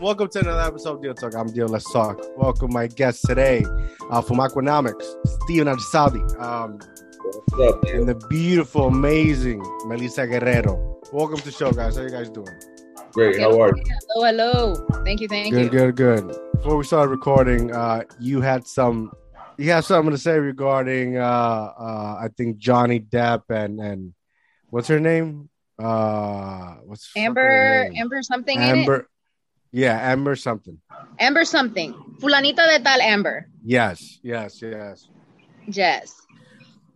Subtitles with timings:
[0.00, 1.34] Welcome to another episode of Deal Talk.
[1.34, 2.20] I'm Deal Let's Talk.
[2.36, 3.64] Welcome my guest today
[4.10, 5.04] uh, from Aquanomics,
[5.42, 6.78] Steven Arsaudi, um,
[7.24, 11.00] What's up, and the beautiful, amazing Melissa Guerrero.
[11.12, 11.96] Welcome to the show, guys.
[11.96, 12.46] How you guys doing?
[13.10, 13.40] Great.
[13.40, 13.82] How are you?
[14.14, 14.86] Hello, hello.
[15.04, 15.68] Thank you, thank good, you.
[15.68, 16.26] good, good.
[16.28, 16.52] Good.
[16.52, 19.10] Before we started recording, uh, you had some,
[19.56, 21.22] you have something to say regarding, uh,
[21.76, 24.14] uh, I think Johnny Depp and and
[24.68, 25.50] what's her name?
[25.76, 28.00] Uh, what's Amber, name?
[28.00, 28.78] Amber something in it.
[28.78, 29.08] Amber,
[29.72, 30.80] yeah, Amber something.
[31.18, 31.92] Amber something.
[32.18, 33.48] Fulanita de tal Amber.
[33.64, 35.08] Yes, yes, yes.
[35.66, 36.14] Yes.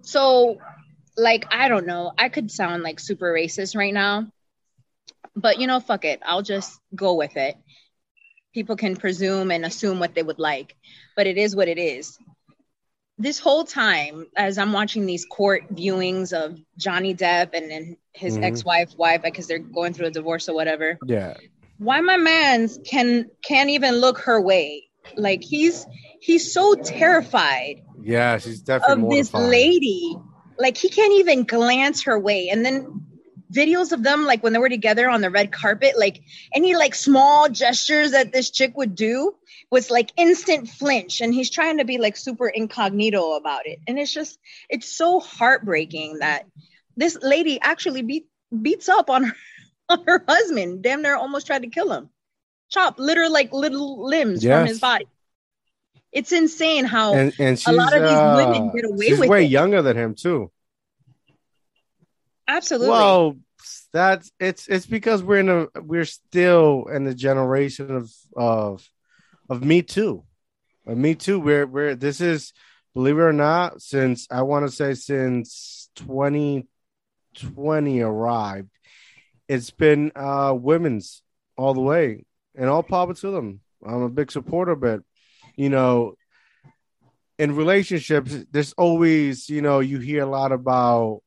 [0.03, 0.59] So,
[1.17, 2.13] like, I don't know.
[2.17, 4.27] I could sound like super racist right now,
[5.37, 6.21] but you know, fuck it.
[6.25, 7.57] I'll just go with it.
[8.55, 10.77] People can presume and assume what they would like,
[11.17, 12.19] but it is what it is.
[13.19, 18.37] This whole time, as I'm watching these court viewings of Johnny Depp and, and his
[18.37, 18.43] Mhm.
[18.45, 21.35] ex-wife, wife, because they're going through a divorce or whatever, Yeah,
[21.83, 24.89] why my man's can can't even look her way?
[25.17, 25.87] Like he's
[26.21, 30.17] he's so terrified yeah, she's definitely of this lady.
[30.59, 32.49] Like he can't even glance her way.
[32.49, 33.07] And then
[33.53, 36.23] videos of them like when they were together on the red carpet like
[36.55, 39.35] any like small gestures that this chick would do
[39.71, 41.21] was like instant flinch.
[41.21, 43.79] And he's trying to be like super incognito about it.
[43.87, 46.47] And it's just it's so heartbreaking that
[46.97, 48.27] this lady actually beat
[48.61, 49.35] beats up on her
[49.89, 52.09] on her husband damn near almost tried to kill him
[52.69, 55.07] chop literal like little limbs from his body
[56.13, 59.31] it's insane how and and she's, lot of these uh, women get away she's with
[59.31, 59.51] way it.
[59.51, 60.51] younger than him too.
[62.47, 63.37] absolutely Well,
[63.93, 68.87] that's it's it's because we're in a we're still in the generation of of
[69.49, 70.25] of Me Too,
[70.87, 71.41] of Me Too.
[71.41, 72.53] We're we're this is
[72.95, 76.67] believe it or not, since I want to say since twenty
[77.35, 78.69] twenty arrived,
[79.53, 81.23] it's been uh women's
[81.57, 82.25] all the way,
[82.55, 83.61] and all power to them.
[83.87, 85.01] I'm a big supporter, but
[85.57, 86.15] you know,
[87.39, 91.23] in relationships, there's always you know you hear a lot about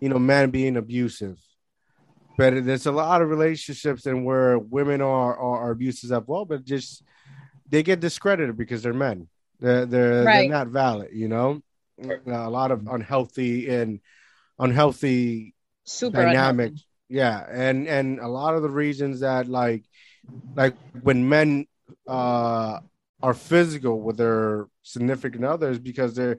[0.00, 1.38] you know men being abusive
[2.36, 6.44] but there's a lot of relationships and where women are, are are abusive as well
[6.44, 7.02] but just
[7.68, 9.28] they get discredited because they're men
[9.60, 10.40] they're they're, Right.
[10.42, 11.60] they're not valid you know
[12.26, 14.00] a lot of unhealthy and
[14.58, 16.87] unhealthy super dynamic unhealthy.
[17.08, 19.84] Yeah and and a lot of the reasons that like
[20.54, 21.66] like when men
[22.06, 22.78] uh
[23.22, 26.38] are physical with their significant others because they're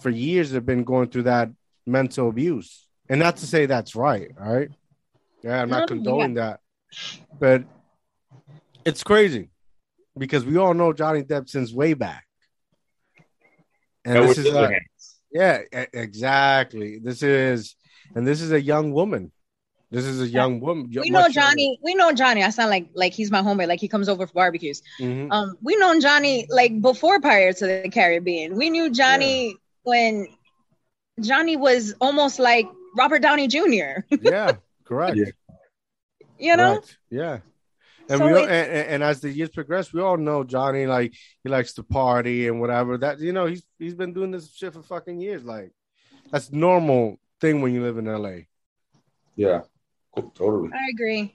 [0.00, 1.50] for years they've been going through that
[1.86, 2.86] mental abuse.
[3.08, 4.70] And not to say that's right all right?
[5.42, 6.60] Yeah i'm not no, condoning that.
[7.40, 7.64] But
[8.84, 9.50] it's crazy
[10.16, 12.26] because we all know johnny depp since way back.
[14.04, 14.70] And Yeah, this is still a,
[15.30, 15.60] yeah,
[15.92, 16.98] exactly.
[16.98, 17.74] This is,
[18.14, 19.32] and this is a young woman.
[19.90, 20.90] This is a young woman.
[20.94, 23.88] we know johnny we know johnny i sound like like he's my homie like he
[23.88, 25.28] comes over for barbecues Mhm.
[25.30, 30.26] um we known johnny like before pirates of the caribbean we knew johnny when
[31.20, 32.66] johnny was almost like
[32.96, 34.52] robert downey jr Yeah,
[34.84, 35.16] correct.
[35.16, 35.24] Yeah.
[36.38, 36.98] you know Correct.
[37.10, 37.38] Yeah.
[38.10, 40.86] And So we all, and, and and as the years progress, we all know Johnny
[40.86, 41.12] like
[41.42, 42.96] he likes to party and whatever.
[42.96, 45.44] That you know he's he's been doing this shit for fucking years.
[45.44, 45.72] Like
[46.32, 48.48] that's normal thing when you live in LA.
[49.36, 49.68] Yeah, cool,
[50.34, 50.72] totally.
[50.72, 51.32] i agree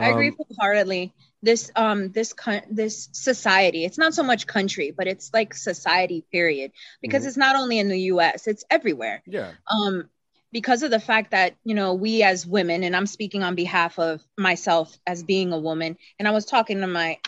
[0.00, 1.12] I agree Um, wholeheartedly.
[1.42, 6.24] This um this coun- this society, it's not so much country, but it's like society
[6.32, 6.72] period
[7.02, 7.26] because Mhm.
[7.26, 9.22] it's not only in the US, it's everywhere.
[9.26, 9.52] Yeah.
[9.70, 10.08] Um
[10.52, 13.98] because of the fact that, you know, we as women and I'm speaking on behalf
[13.98, 17.18] of myself as being a woman and I was talking to my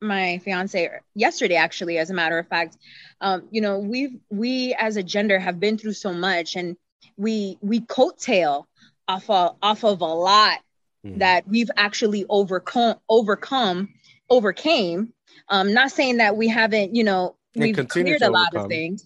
[0.00, 2.76] my fiance yesterday actually as a matter of fact
[3.20, 6.76] um you know we've we as a gender have been through so much and
[7.16, 8.64] we we coattail
[9.08, 10.58] off of, off of a lot
[11.04, 11.18] Mhm.
[11.18, 13.88] that we've actually overcome overcome
[14.30, 15.12] overcame
[15.48, 19.04] um not saying that we haven't you know we've cleared a lot of things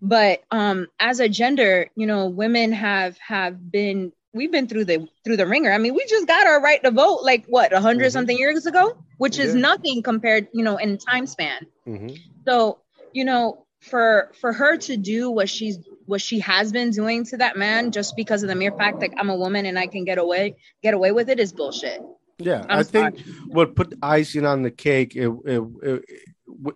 [0.00, 5.06] but um as a gender you know women have have been we've been through the
[5.24, 7.76] through the ringer i mean we just got our right to vote like what a
[7.76, 8.12] 100 Mhm.
[8.12, 12.20] something years ago which is nothing compared you know in time span Mhm.
[12.46, 12.78] so
[13.12, 17.36] you know for for her to do what she's what she has been doing to
[17.36, 20.04] that man just because of the mere fact that i'm a woman and i can
[20.04, 22.00] get away get away with it is bullshit.
[22.38, 26.04] Yeah, I'm I think what put icing on the cake it it, it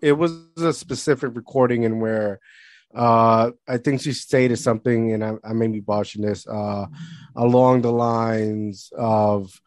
[0.03, 2.41] it was a specific recording in where
[2.95, 6.87] uh I think she stated something and I, I may be botching this uh
[7.37, 9.61] along the lines of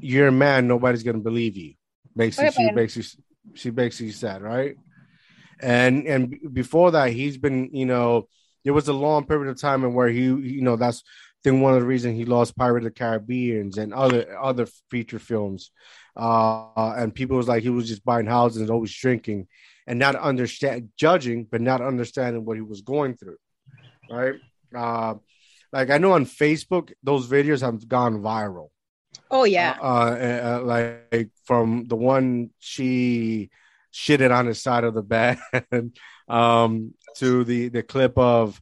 [0.00, 1.74] you're a man nobody's gonna believe you
[2.14, 3.22] basically Okay, she basically
[3.54, 4.76] she basically said right?
[5.60, 8.28] And and before that he's been you know
[8.64, 11.02] there was a long period of time in where he you know that's
[11.42, 15.18] think one of the reasons he lost Pirate of the Caribbeans and other other feature
[15.18, 15.70] films.
[16.16, 19.48] Uh, and people was like he was just buying houses and always drinking
[19.86, 23.38] and not understand judging, but not understanding what he was going through.
[24.10, 24.34] Right.
[24.74, 25.14] Uh,
[25.72, 28.68] like I know on Facebook, those videos have gone viral.
[29.30, 29.76] Oh yeah.
[29.80, 33.50] Uh, uh, like from the one she
[33.92, 35.38] shitted on his side of the bed,
[36.28, 38.60] um, to the the clip of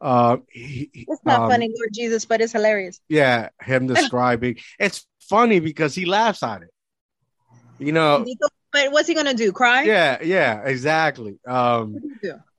[0.00, 3.00] uh, he, it's not um, funny, Lord Jesus, but it's hilarious.
[3.08, 6.70] Yeah, him describing it's funny because he laughs at it.
[7.78, 8.24] You know,
[8.72, 9.52] but what's he gonna do?
[9.52, 9.82] Cry?
[9.82, 11.38] Yeah, yeah, exactly.
[11.46, 12.00] Um,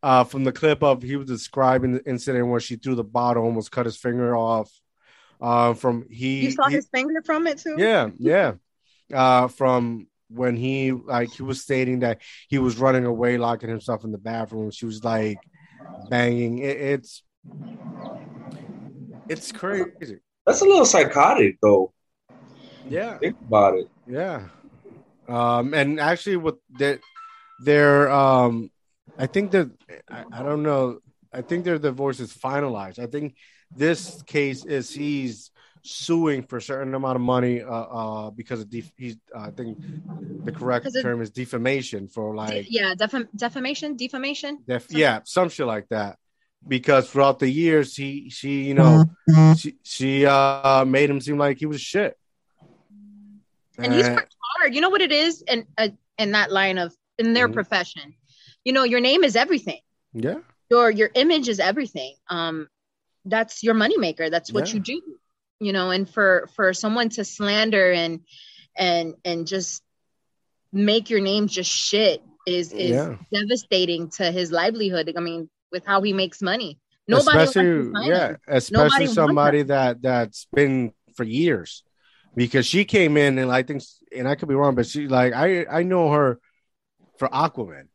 [0.03, 3.43] uh, from the clip of he was describing the incident where she threw the bottle,
[3.43, 4.71] almost cut his finger off.
[5.39, 7.75] Uh, from he, you saw he, his finger from it too.
[7.77, 8.53] Yeah, yeah.
[9.13, 14.03] Uh, from when he like he was stating that he was running away, locking himself
[14.03, 14.71] in the bathroom.
[14.71, 15.39] She was like
[16.09, 16.59] banging.
[16.59, 17.23] It, it's
[19.29, 20.19] it's crazy.
[20.45, 21.93] That's a little psychotic, though.
[22.85, 23.87] Yeah, think about it.
[24.07, 24.47] Yeah,
[25.27, 26.99] um, and actually, with that
[27.63, 28.69] they're, um,
[29.17, 29.69] I think that
[30.09, 30.99] I, I don't know.
[31.33, 32.99] I think their divorce is finalized.
[32.99, 33.35] I think
[33.75, 35.51] this case is he's
[35.83, 39.51] suing for a certain amount of money uh, uh, because of def- he's uh, I
[39.51, 39.77] think
[40.43, 44.59] the correct term is defamation for like yeah defam- defamation defamation?
[44.67, 46.17] Def- yeah some shit like that.
[46.67, 49.05] Because throughout the years he she you know
[49.57, 52.17] she she uh made him seem like he was shit.
[53.77, 54.73] And he's worked hard.
[54.73, 55.43] You know what it is?
[55.47, 57.53] And uh, in that line of in their mm-hmm.
[57.53, 58.15] profession.
[58.63, 59.79] You know your name is everything.
[60.13, 60.39] Yeah.
[60.69, 62.15] Your your image is everything.
[62.29, 62.67] Um
[63.23, 64.31] that's your moneymaker.
[64.31, 64.75] That's what yeah.
[64.75, 65.01] you do
[65.59, 68.21] you know and for for someone to slander and
[68.77, 69.81] and and just
[70.71, 73.15] make your name just shit is is yeah.
[73.33, 75.11] devastating to his livelihood.
[75.15, 76.79] I mean with how he makes money.
[77.07, 81.83] Nobody especially yeah especially nobody somebody that that's been for years.
[82.35, 83.81] Because she came in and i think
[84.15, 86.39] and i could be wrong but she like i i know her
[87.17, 87.87] for aquaman.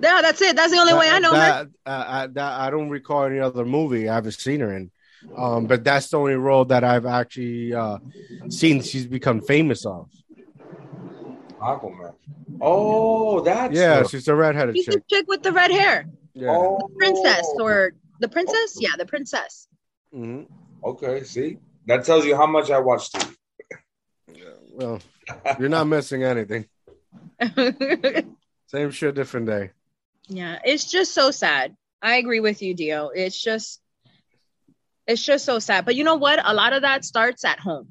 [0.00, 0.54] Yeah that's it.
[0.54, 3.24] That's the only that, way i know that, her uh, I, that, I don't recall
[3.24, 4.08] any other movie.
[4.08, 4.92] I haven't seen her in
[5.36, 7.98] um, but that's the only role that I've actually uh,
[8.48, 10.08] seen she's become famous of.
[11.60, 12.14] Aquaman.
[12.60, 13.98] Oh, that's yeah.
[13.98, 14.04] Her.
[14.04, 14.94] She's a redheaded she's chick.
[14.94, 16.06] the chick with the red hair.
[16.34, 16.50] Yeah.
[16.50, 16.78] Oh.
[16.88, 18.78] The princess or the princess?
[18.80, 19.68] Yeah, the princess.
[20.14, 20.52] Mm-hmm.
[20.84, 23.34] Okay, see, that tells you how much I watched TV.
[24.32, 25.00] Yeah, well,
[25.58, 26.66] you're not missing anything.
[28.66, 29.70] Same shit, different day.
[30.28, 31.74] Yeah, it's just so sad.
[32.00, 33.08] I agree with you, Dio.
[33.08, 33.80] It's just
[35.08, 35.84] it's just so sad.
[35.84, 36.38] But you know what?
[36.44, 37.88] A lot of that starts at home.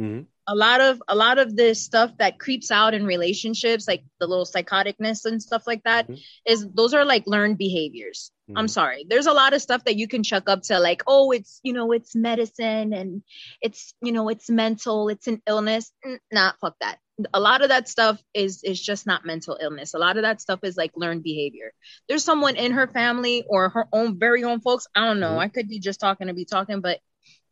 [0.00, 0.22] Mm-hmm.
[0.48, 4.26] A lot of a lot of this stuff that creeps out in relationships, like the
[4.26, 6.20] little psychoticness and stuff like that, mm-hmm.
[6.46, 8.32] is those are like learned behaviors.
[8.48, 8.58] Mm-hmm.
[8.58, 9.04] I'm sorry.
[9.08, 11.74] There's a lot of stuff that you can chuck up to like, oh, it's you
[11.74, 13.22] know, it's medicine and
[13.60, 15.92] it's you know, it's mental, it's an illness.
[16.32, 16.98] Nah, fuck that
[17.32, 19.94] a lot of that stuff is is just not mental illness.
[19.94, 21.72] A lot of that stuff is like learned behavior.
[22.08, 24.86] There's someone in her family or her own very own folks.
[24.94, 25.30] I don't know.
[25.30, 25.40] Mm-hmm.
[25.40, 27.00] I could be just talking to be talking, but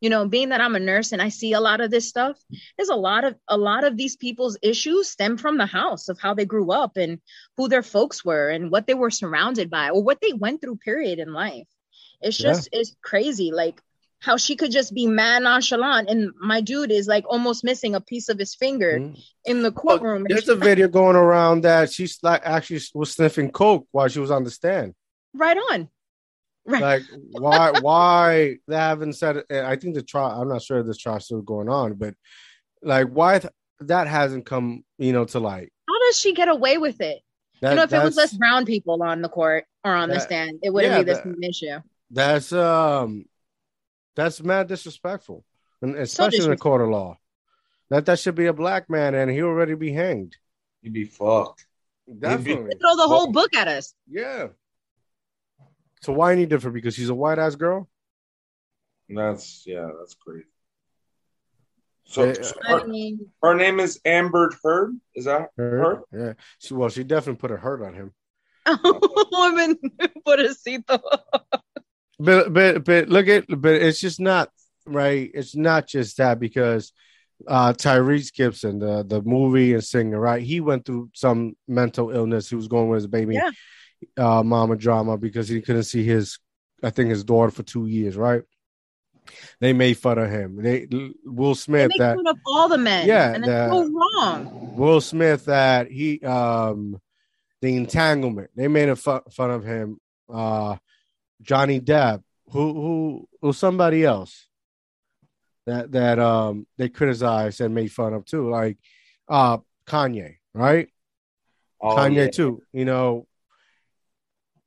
[0.00, 2.38] you know, being that I'm a nurse and I see a lot of this stuff,
[2.76, 6.19] there's a lot of a lot of these people's issues stem from the house of
[6.20, 7.20] how they grew up and
[7.56, 10.76] who their folks were and what they were surrounded by or what they went through
[10.76, 11.67] period in life.
[12.20, 12.81] It's just yeah.
[12.81, 13.50] it's crazy.
[13.53, 13.81] Like
[14.20, 18.00] how she could just be mad nonchalant and my dude is like almost missing a
[18.00, 19.20] piece of his finger mm-hmm.
[19.44, 20.22] in the courtroom.
[20.22, 24.19] Well, there's a video going around that she's like actually was sniffing coke while she
[24.19, 24.94] was on the stand.
[25.34, 25.89] Right on.
[26.67, 26.82] Right.
[26.82, 29.46] Like why why they haven't said it?
[29.51, 30.43] I think the trial.
[30.43, 32.15] I'm not sure if this trial still going on, but
[32.82, 35.72] like why th- that hasn't come you know to light.
[35.89, 37.22] How does she get away with it?
[37.60, 40.17] That, you know, if it was less brown people on the court or on that,
[40.17, 41.81] the stand, it wouldn't yeah, be this that, issue.
[42.10, 43.25] That's um
[44.19, 45.44] that's mad disrespectful,
[45.81, 47.17] and especially so in a court of law.
[47.89, 50.37] That that should be a black man, and he already be hanged.
[50.82, 51.65] He'd be fucked.
[52.19, 52.72] Definitely.
[52.81, 53.94] throw the whole book at us.
[54.10, 54.48] Yeah.
[56.03, 56.75] So why any different?
[56.75, 57.89] Because she's a white ass girl.
[59.08, 60.46] That's yeah, that's great.
[62.06, 62.81] So, so her,
[63.43, 64.98] her, name is Amber Heard.
[65.15, 66.01] Is that her?
[66.13, 66.32] Yeah.
[66.58, 68.13] She, well, she definitely put a hurt on him.
[69.31, 69.79] Woman,
[70.25, 70.84] put a seat
[72.19, 74.51] but but but look at but it's just not
[74.87, 75.31] right.
[75.32, 76.93] It's not just that because
[77.46, 80.43] uh Tyrese Gibson, the the movie and singer, right?
[80.43, 82.48] He went through some mental illness.
[82.48, 83.51] He was going with his baby yeah.
[84.17, 86.39] uh mama drama because he couldn't see his
[86.82, 88.43] I think his daughter for two years, right?
[89.60, 90.63] They made fun of him.
[90.63, 90.87] They
[91.25, 93.06] Will Smith they that fun of all the men.
[93.06, 94.77] Yeah, and that's so wrong.
[94.77, 97.01] Will Smith that he um
[97.60, 98.51] the entanglement.
[98.56, 99.98] They made a fu- fun of him.
[100.32, 100.77] Uh
[101.43, 104.47] Johnny Depp, who who who somebody else.
[105.67, 108.79] that that um they criticized and made fun of too, like
[109.29, 110.89] uh Kanye, right?
[111.81, 112.29] Oh, Kanye yeah.
[112.29, 112.63] too.
[112.73, 113.27] You know,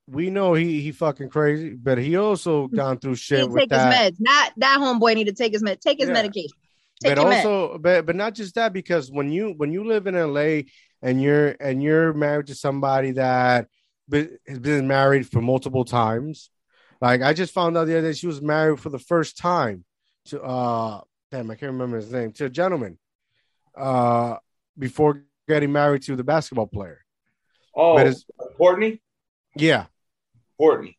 [0.08, 3.94] we know he he fucking crazy, but he also gone through shit with take that.
[3.94, 4.18] his meds.
[4.20, 5.82] Not that homeboy need to take his med.
[5.82, 6.14] Take his yeah.
[6.14, 6.52] medication.
[7.02, 7.82] Take but also, med.
[7.82, 10.62] but but not just that, because when you when you live in LA
[11.02, 13.68] and you're and you're married to somebody that
[14.12, 16.51] has been married for multiple times,
[17.02, 19.84] like I just found out the other day she was married for the first time
[20.26, 22.98] to uh damn I can't remember his name to a gentleman,
[23.76, 24.38] uh
[24.78, 27.00] before getting married to the basketball player.
[27.76, 28.14] Oh,
[28.58, 29.02] Courtney.
[29.56, 29.86] Yeah,
[30.58, 30.98] Courtney.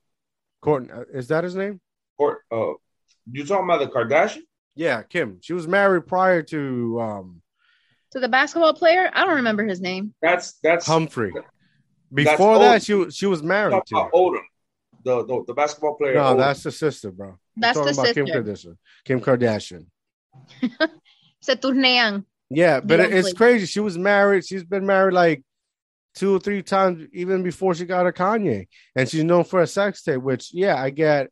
[0.60, 1.80] Courtney uh, is that his name?
[2.16, 2.40] Court.
[2.50, 2.72] Uh,
[3.30, 4.42] you talking about the Kardashian?
[4.74, 5.38] Yeah, Kim.
[5.42, 7.42] She was married prior to um
[8.12, 9.10] to the basketball player.
[9.12, 10.14] I don't remember his name.
[10.22, 11.32] That's that's Humphrey.
[12.12, 14.42] Before that, she she was married to Odom,
[15.04, 16.14] the, the the basketball player.
[16.14, 16.38] No, Odom.
[16.38, 17.38] that's the sister, bro.
[17.56, 18.14] That's the sister.
[18.14, 18.76] Kim Kardashian.
[19.04, 19.86] Kim Kardashian.
[21.40, 22.24] Se turnean.
[22.50, 23.66] Yeah, but it's crazy.
[23.66, 24.44] She was married.
[24.44, 25.42] She's been married like
[26.14, 29.66] two or three times even before she got a Kanye, and she's known for a
[29.66, 30.20] sex tape.
[30.20, 31.30] Which, yeah, I get,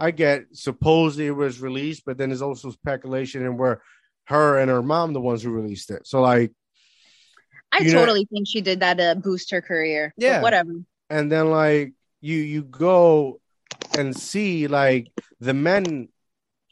[0.00, 0.44] I get.
[0.52, 3.82] Supposedly it was released, but then there's also speculation and where
[4.26, 6.06] her and her mom the ones who released it.
[6.06, 6.52] So like,
[7.70, 10.14] I totally know, think she did that to boost her career.
[10.16, 10.72] Yeah, whatever.
[11.10, 11.92] And then like
[12.24, 13.40] you you go
[13.96, 16.08] and see like the men,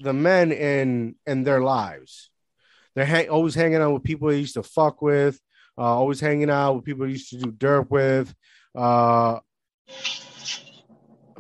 [0.01, 2.31] the men in in their lives.
[2.95, 5.41] They're always hanging out with people they used to fuck with
[5.79, 8.35] uh, always hanging out with people they used to do dirt with.
[8.75, 9.41] Uh,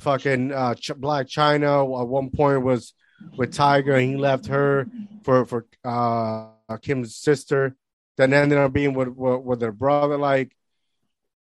[0.00, 2.94] fucking uh, Ch- Blac Chyna at one point was
[3.36, 4.86] with Tyga, and he left her
[5.22, 7.76] for for uh, Kim's sister.
[8.16, 10.18] Then ended up being with, with, with their brother.
[10.18, 10.54] Like,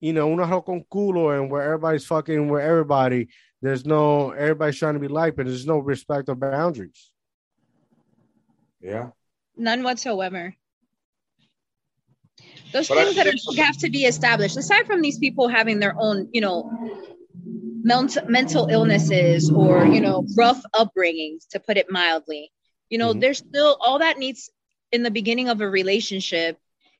[0.02, 3.30] you know, uno con culo, and where everybody's fucking with everybody.
[3.62, 7.12] There's no everybody's trying to be like, but there's no respect or boundaries.
[8.82, 9.12] Yeah,
[9.56, 10.56] none whatsoever.
[12.74, 14.58] Those but things I, that are, have to be established.
[14.58, 16.72] Aside from these people having their own, you know,
[17.84, 22.52] mental mental illnesses or you know rough upbringings, to put it mildly,
[22.90, 23.20] you know, mm-hmm.
[23.20, 24.50] there's still all that needs
[24.92, 26.58] in the beginning of a relationship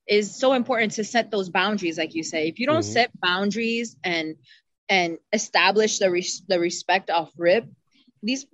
[0.08, 2.94] is so important to set those boundaries like you say if you don't mm-hmm.
[2.94, 4.36] set boundaries and
[4.90, 7.66] and establish the res- the respect off rip
[8.24, 8.46] these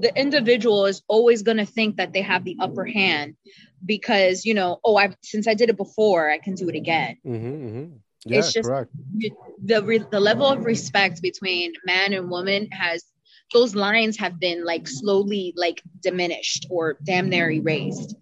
[0.00, 3.36] the individual is always going to think that they have the upper hand
[3.84, 7.16] because you know oh i've since i did it before i can do it again
[7.24, 7.84] mm-hmm, mm-hmm.
[8.26, 8.90] Yeah, it's just correct.
[9.64, 13.04] the the level of respect between man and woman has
[13.52, 18.16] those lines have been like slowly like diminished or damn near erased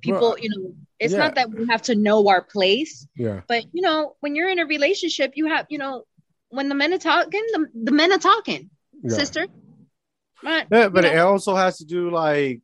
[0.00, 1.18] people well, you know it's yeah.
[1.18, 4.58] not that we have to know our place yeah but you know when you're in
[4.58, 6.04] a relationship you have you know
[6.50, 8.70] when the men are talking the, the men are talking
[9.02, 9.16] yeah.
[9.16, 9.46] sister
[10.42, 12.60] but, yeah, but it also has to do like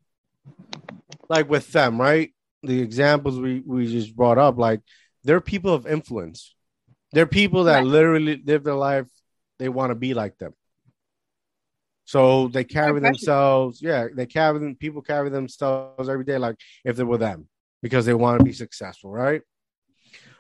[1.29, 2.33] like with them, right?
[2.63, 4.81] The examples we we just brought up, like
[5.25, 6.55] they're people of influence.
[7.13, 7.87] They're people that right.
[7.87, 9.07] literally live their life.
[9.59, 10.55] They want to be like them.
[12.05, 13.81] So they carry themselves.
[13.81, 14.75] Yeah, they carry them.
[14.75, 17.49] People carry themselves every day, like if they were them,
[17.83, 19.43] because they want to be successful, right?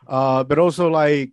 [0.06, 1.32] Uh, but also like,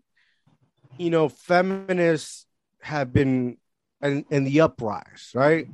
[0.98, 2.46] you know, feminists
[2.82, 3.58] have been
[4.02, 5.68] in, in the uprise, right?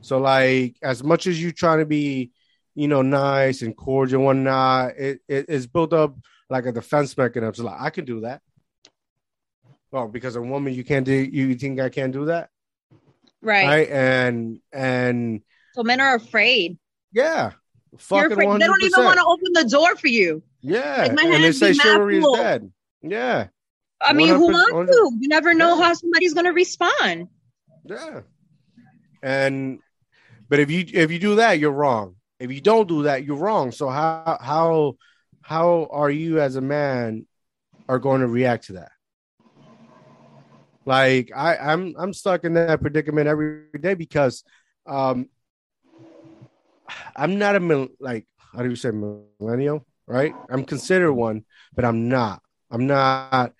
[0.00, 2.30] So like as much as you trying to be,
[2.74, 6.16] you know, nice and cordial and whatnot, it, it it's built up
[6.48, 7.54] like a defense mechanism.
[7.54, 8.40] So like I can do that.
[9.90, 12.50] Well, because a woman you can't do you think I can't do that?
[13.42, 13.66] Right.
[13.66, 13.88] Right.
[13.90, 15.42] And and
[15.74, 16.78] so men are afraid.
[17.12, 17.52] Yeah.
[17.98, 20.42] Fucking They don't even want to open the door for you.
[20.60, 21.08] Yeah.
[21.14, 22.70] Like and they say chivalry is dead.
[23.02, 23.48] Yeah.
[24.02, 25.12] I mean, who wants to?
[25.18, 25.84] You never know yeah.
[25.84, 27.28] how somebody's gonna respond.
[27.84, 28.20] Yeah.
[29.22, 29.78] And
[30.48, 32.16] but if you if you do that, you're wrong.
[32.38, 33.72] If you don't do that, you're wrong.
[33.72, 34.96] So how how
[35.40, 37.26] how are you as a man
[37.88, 38.90] are going to react to that?
[40.84, 44.44] Like I, I'm I'm stuck in that predicament every day because
[44.86, 45.28] um
[47.14, 50.34] I'm not a like how do you say millennial, right?
[50.48, 52.42] I'm considered one, but I'm not.
[52.70, 53.52] I'm not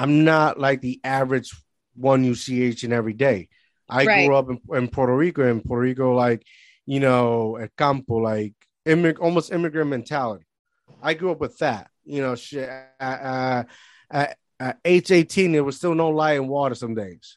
[0.00, 1.54] I'm not like the average
[1.94, 3.48] one you see each and every day.
[3.86, 4.26] I right.
[4.26, 6.42] grew up in, in, Puerto Rico, and Puerto Rico, like
[6.86, 8.54] you know, at campo, like
[8.86, 10.46] immig- almost immigrant mentality.
[11.02, 11.90] I grew up with that.
[12.04, 12.68] You know, shit.
[12.98, 13.64] Uh,
[14.10, 17.36] at, at age eighteen, there was still no light and water some days.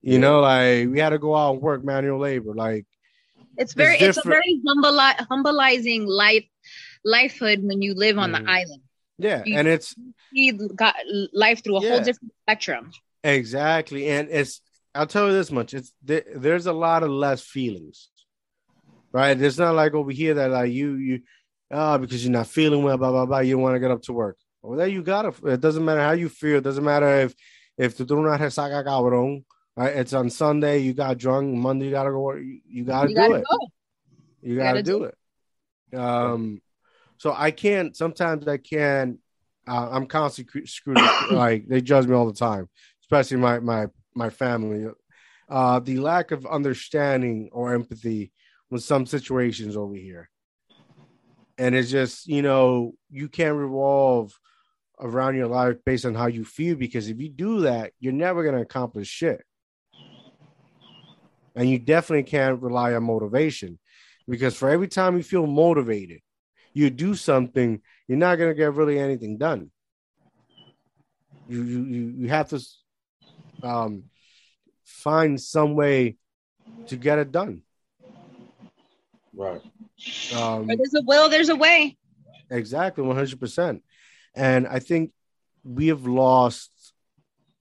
[0.00, 2.54] You know, like we had to go out and work manual labor.
[2.54, 2.86] Like
[3.56, 4.98] it's very, it's, it's a very humble,
[5.30, 6.44] humbleizing life,
[7.06, 8.44] lifehood when you live on mm.
[8.44, 8.82] the island.
[9.18, 9.94] Yeah, you, and it's
[10.32, 10.96] you got
[11.32, 11.90] life through a yeah.
[11.90, 12.90] whole different spectrum.
[13.22, 14.60] Exactly, and it's
[14.94, 18.10] I'll tell you this much: it's there, there's a lot of less feelings.
[19.12, 19.40] right?
[19.40, 21.20] It's not like over here that like you you
[21.72, 23.38] ah uh, because you're not feeling well, blah blah blah.
[23.38, 24.36] You want to get up to work.
[24.60, 25.34] Well, there you got it.
[25.44, 26.58] It doesn't matter how you feel.
[26.58, 27.34] It doesn't matter if
[27.78, 29.44] if the tú no resaca cabrón.
[29.76, 29.96] Right?
[29.96, 30.78] It's on Sunday.
[30.78, 31.54] You got drunk.
[31.54, 32.34] Monday you gotta go.
[32.34, 33.44] You, you gotta you do gotta it.
[33.50, 33.58] Go.
[34.42, 35.18] You gotta, gotta do, do it.
[35.92, 35.98] it.
[35.98, 36.60] Um,
[37.18, 37.96] so I can't.
[37.96, 39.18] Sometimes I can.
[39.66, 40.98] Uh, I'm constantly screwed.
[41.30, 42.68] like they judge me all the time,
[43.02, 44.86] especially my my my family.
[45.48, 48.32] Uh, the lack of understanding or empathy
[48.70, 50.30] with some situations over here,
[51.58, 54.38] and it's just you know you can't revolve
[55.00, 58.42] around your life based on how you feel because if you do that, you're never
[58.42, 59.44] going to accomplish shit.
[61.54, 63.78] And you definitely can't rely on motivation
[64.28, 66.20] because for every time you feel motivated,
[66.72, 69.70] you do something, you're not going to get really anything done.
[71.46, 72.60] You, you, you have to
[73.62, 74.04] um,
[74.84, 76.16] find some way
[76.88, 77.62] to get it done.
[79.34, 79.60] Right.
[80.36, 81.96] Um, Where there's a will, there's a way.
[82.50, 83.80] Exactly, 100%.
[84.34, 85.12] And I think
[85.62, 86.70] we have lost,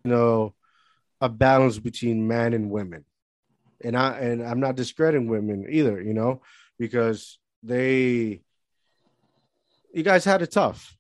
[0.04, 0.54] you know,
[1.22, 3.06] a balance between men and women.
[3.84, 6.42] And I and I'm not discrediting women either, you know,
[6.80, 8.42] because they
[9.94, 10.96] you guys had it tough.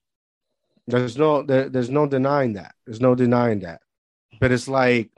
[0.87, 2.73] There's no there, there's no denying that.
[2.85, 3.81] There's no denying that.
[4.39, 5.11] But it's like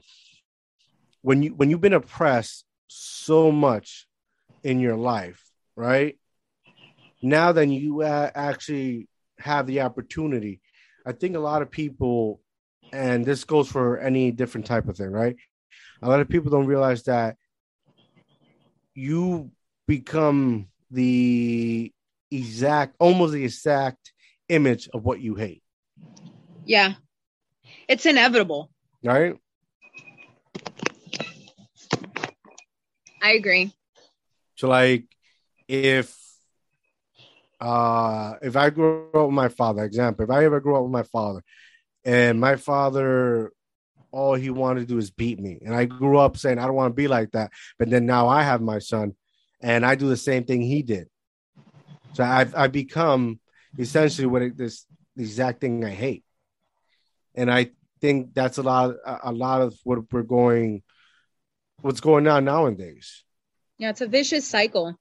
[1.22, 4.08] when you when you've been oppressed so much
[4.64, 5.42] in your life,
[5.76, 6.18] right?
[7.22, 9.08] Now then you actually
[9.40, 10.62] have the opportunity.
[11.06, 12.42] I think a lot of people,
[12.94, 15.36] and this goes for any different type of thing, right?
[16.02, 17.38] A lot of people don't realize that
[18.96, 19.52] you
[19.88, 21.92] become the
[22.32, 24.14] exact, almost the exact
[24.50, 25.62] image of what you hate.
[26.64, 26.94] Yeah.
[27.88, 28.72] It's inevitable.
[29.04, 29.36] Right?
[33.22, 33.72] I agree.
[34.56, 35.06] So, like,
[35.68, 36.16] if
[37.60, 40.92] uh if I grew up with my father, example, if I ever grew up with
[40.92, 41.44] my father
[42.03, 43.51] and my father
[44.16, 45.60] all he wanted to do is beat me.
[45.66, 47.51] And I grew up saying I don't want to be like that.
[47.78, 49.14] But then now I have my son
[49.62, 51.10] and I do the same thing he did.
[52.14, 53.42] So I've I've become
[53.78, 54.86] essentially what it, this
[55.18, 56.24] the exact thing I hate.
[57.36, 60.82] And I think that's a lot a lot of what we're going
[61.82, 63.25] what's going on nowadays.
[63.78, 64.98] Yeah, it's a vicious cycle.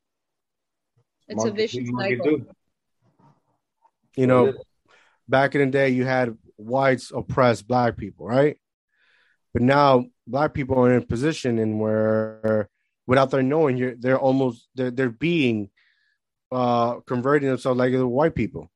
[1.28, 2.40] It's a vicious cycle.
[4.16, 4.54] You know,
[5.28, 8.58] back in the day, you had whites oppress black people, right?
[9.54, 12.68] But now black people are in a position in where,
[13.06, 15.70] without their knowing, you're, they're almost they're, they're being
[16.52, 18.70] uh, converting themselves like the white people.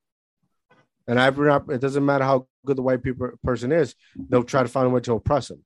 [1.05, 4.63] And I've not, it doesn't matter how good the white people person is, they'll try
[4.63, 5.63] to find a way to oppress them.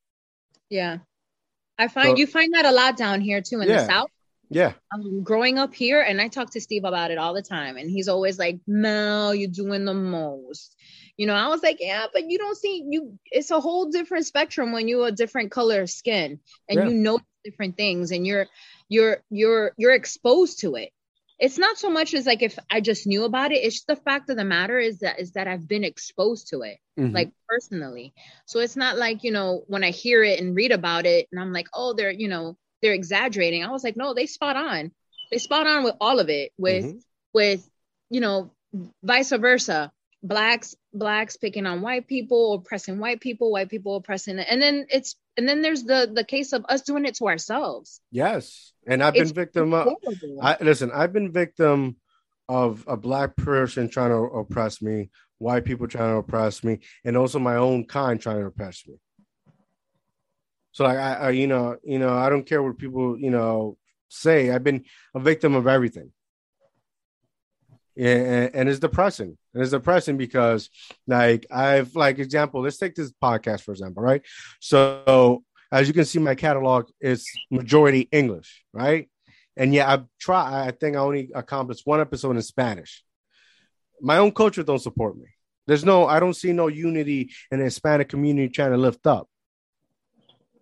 [0.70, 0.98] Yeah,
[1.78, 3.82] I find so, you find that a lot down here too in yeah.
[3.82, 4.10] the South.
[4.50, 4.74] Yeah.
[4.94, 7.90] Um, growing up here, and I talk to Steve about it all the time, and
[7.90, 10.76] he's always like, Mel, you're doing the most.
[11.18, 13.20] You know, I was like, yeah, but you don't see you.
[13.26, 16.88] It's a whole different spectrum when you're a different color of skin, and yeah.
[16.88, 18.48] you know different things, and you're
[18.90, 20.90] you're you're you're exposed to it.
[21.40, 23.64] It's not so much as like if I just knew about it.
[23.64, 26.78] It's the fact of the matter is that is that I've been exposed to it,
[27.00, 27.14] mm-hmm.
[27.14, 28.14] like personally.
[28.46, 31.40] So it's not like you know when I hear it and read about it, and
[31.40, 33.64] I'm like, oh, they're you know they're exaggerating.
[33.64, 34.92] I was like, no, they spot on.
[35.32, 36.52] They spot on with all of it.
[36.58, 36.98] With mm-hmm.
[37.34, 37.70] with
[38.10, 38.52] you know,
[39.04, 39.92] vice versa.
[40.24, 45.16] Blacks blacks picking on white people, oppressing white people, white people oppressing, and then it's
[45.36, 48.00] and then there's the the case of us doing it to ourselves.
[48.10, 49.90] Yes, and I've been victim of.
[50.42, 51.98] I, listen, I've been victim
[52.48, 55.10] of a black person trying to oppress me,
[55.40, 58.96] white people trying to oppress me, and also my own kind trying to oppress me.
[60.72, 63.78] So like I, I, you know, you know, I don't care what people, you know,
[64.10, 64.52] say.
[64.52, 66.12] I've been a victim of everything.
[67.98, 69.38] And, and it's depressing.
[69.54, 70.70] And it's depressing because
[71.08, 74.22] like I've like example, let's take this podcast for example, right?
[74.60, 79.10] So as you can see, my catalog is majority English, right?
[79.58, 80.68] And yeah, I try.
[80.68, 83.04] I think I only accomplished one episode in Spanish.
[84.02, 85.28] My own culture don't support me.
[85.66, 89.28] There's no, I don't see no unity in the Hispanic community trying to lift up.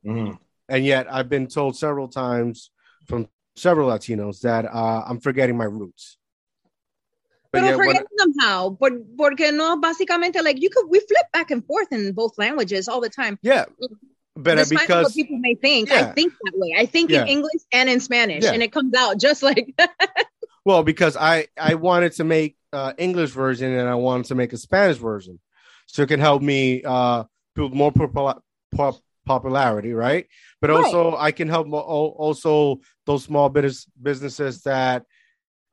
[0.05, 0.35] Mm-hmm.
[0.69, 2.71] And yet, I've been told several times
[3.07, 6.17] from several Latinos that uh, I'm forgetting my roots.
[7.51, 8.69] But Pero forgetting them how?
[8.79, 12.87] But porque no, básicamente, like you could, we flip back and forth in both languages
[12.87, 13.37] all the time.
[13.41, 13.65] Yeah.
[14.35, 15.99] But uh, because what people may think, yeah.
[15.99, 16.73] I think that way.
[16.77, 17.23] I think yeah.
[17.23, 18.53] in English and in Spanish, yeah.
[18.53, 19.77] and it comes out just like.
[20.63, 24.53] well, because I I wanted to make uh, English version and I wanted to make
[24.53, 25.39] a Spanish version,
[25.87, 28.41] so it can help me uh build more pop,
[28.73, 30.27] pop, popularity, right?
[30.61, 30.83] But right.
[30.85, 35.03] also I can help also those small business businesses that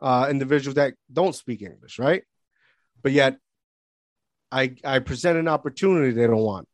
[0.00, 2.22] uh, individuals that don't speak English, right?
[3.02, 3.38] But yet,
[4.50, 6.68] I I present an opportunity they don't want.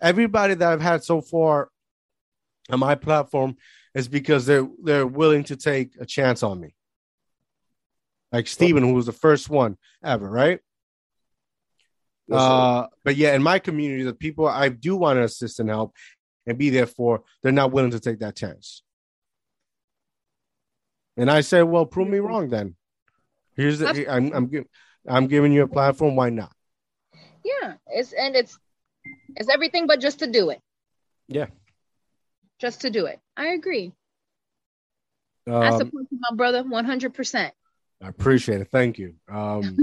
[0.00, 1.68] Everybody that I've had so far
[2.70, 3.56] on my platform
[3.94, 6.74] is because they're they're willing to take a chance on me.
[8.32, 10.60] Like Steven, who was the first one ever, right?
[12.28, 15.68] Yes, uh, but yeah, in my community, the people I do want to assist and
[15.68, 15.94] help
[16.46, 18.82] and be there for, they're not willing to take that chance.
[21.16, 22.76] And I said, well, prove me wrong then.
[23.54, 24.66] Here's the, I'm, I'm,
[25.08, 26.14] I'm giving you a platform.
[26.16, 26.52] Why not?
[27.44, 27.74] Yeah.
[27.86, 28.58] It's, and it's,
[29.34, 30.60] it's everything but just to do it.
[31.28, 31.46] Yeah.
[32.58, 33.18] Just to do it.
[33.36, 33.92] I agree.
[35.46, 37.50] Um, I support you, my brother, 100%.
[38.02, 38.68] I appreciate it.
[38.70, 39.14] Thank you.
[39.28, 39.78] Um,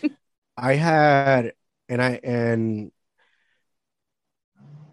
[0.56, 1.52] I had,
[1.88, 2.92] and I, and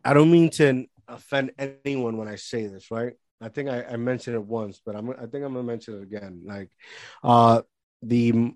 [0.04, 3.14] I don't mean to offend anyone when I say this, right?
[3.42, 6.04] I think I, I mentioned it once, but I'm I think I'm gonna mention it
[6.04, 6.44] again.
[6.46, 6.70] Like
[7.24, 7.62] uh
[8.02, 8.54] the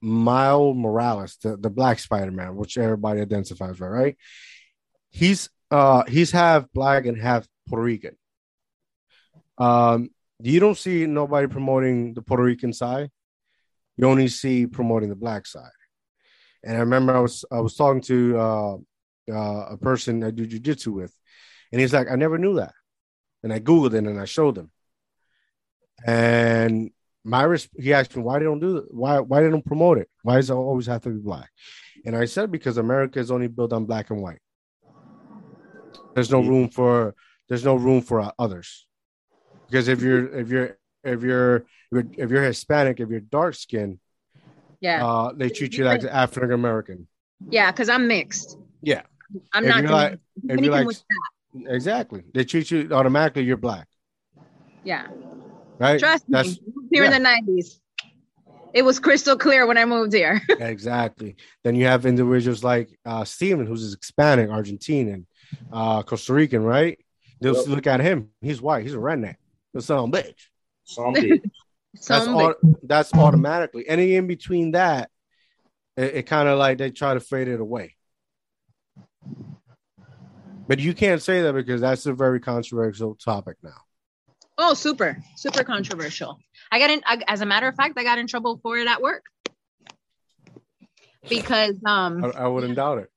[0.00, 4.16] Miles Morales, the, the black Spider-Man, which everybody identifies with, right?
[5.10, 8.16] He's uh he's half black and half Puerto Rican.
[9.58, 10.10] Um
[10.42, 13.10] you don't see nobody promoting the Puerto Rican side.
[13.96, 15.70] You only see promoting the black side.
[16.64, 18.76] And I remember I was I was talking to uh,
[19.30, 21.14] uh, a person I do jujitsu with,
[21.72, 22.72] and he's like, I never knew that.
[23.42, 24.70] And I Googled it and I showed him.
[26.06, 26.90] And
[27.24, 29.98] my resp- he asked me why they don't do it, why why they don't promote
[29.98, 30.08] it?
[30.22, 31.50] Why does it always have to be black?
[32.04, 34.40] And I said because America is only built on black and white.
[36.14, 37.14] There's no room for
[37.48, 38.86] there's no room for others.
[39.68, 43.98] Because if you're if you're if you're if you're Hispanic, if you're dark skinned,
[44.80, 47.06] yeah, uh, they treat you like African American.
[47.48, 48.58] Yeah, because I'm mixed.
[48.82, 49.02] Yeah,
[49.52, 51.30] I'm if not doing like, anything like, with that.
[51.54, 52.22] Exactly.
[52.32, 53.86] They treat you automatically, you're black.
[54.84, 55.06] Yeah.
[55.78, 55.98] Right?
[55.98, 56.72] Trust That's, me.
[56.92, 57.16] Here yeah.
[57.16, 57.80] in the 90s.
[58.72, 60.40] It was crystal clear when I moved here.
[60.48, 61.36] exactly.
[61.64, 65.24] Then you have individuals like uh, Steven, who's Hispanic, Argentinian,
[65.72, 66.98] uh, Costa Rican, right?
[67.40, 67.66] They'll yep.
[67.66, 68.30] look at him.
[68.40, 68.84] He's white.
[68.84, 69.36] He's a redneck.
[69.74, 70.34] The son bitch.
[70.84, 71.40] Some bitch.
[72.06, 73.88] that's, all, that's automatically.
[73.88, 75.10] Any in between that,
[75.96, 77.96] it, it kind of like they try to fade it away.
[80.70, 83.74] But you can't say that because that's a very controversial topic now.
[84.56, 86.38] Oh, super, super controversial.
[86.70, 88.86] I got in, I, as a matter of fact, I got in trouble for it
[88.86, 89.24] at work
[91.28, 93.10] because um, I, I wouldn't doubt it.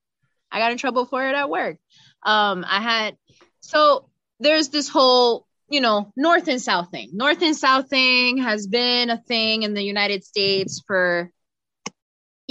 [0.50, 1.76] I got in trouble for it at work.
[2.24, 3.16] Um, I had
[3.60, 7.10] so there's this whole you know north and south thing.
[7.12, 11.30] North and south thing has been a thing in the United States for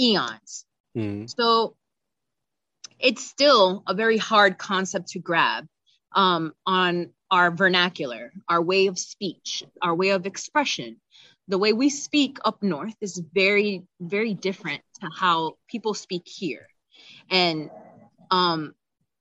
[0.00, 0.64] eons.
[0.96, 1.28] Mm.
[1.28, 1.76] So
[3.04, 5.66] it's still a very hard concept to grab
[6.16, 10.96] um, on our vernacular, our way of speech, our way of expression.
[11.48, 16.66] The way we speak up north is very, very different to how people speak here.
[17.30, 17.70] And
[18.30, 18.74] um,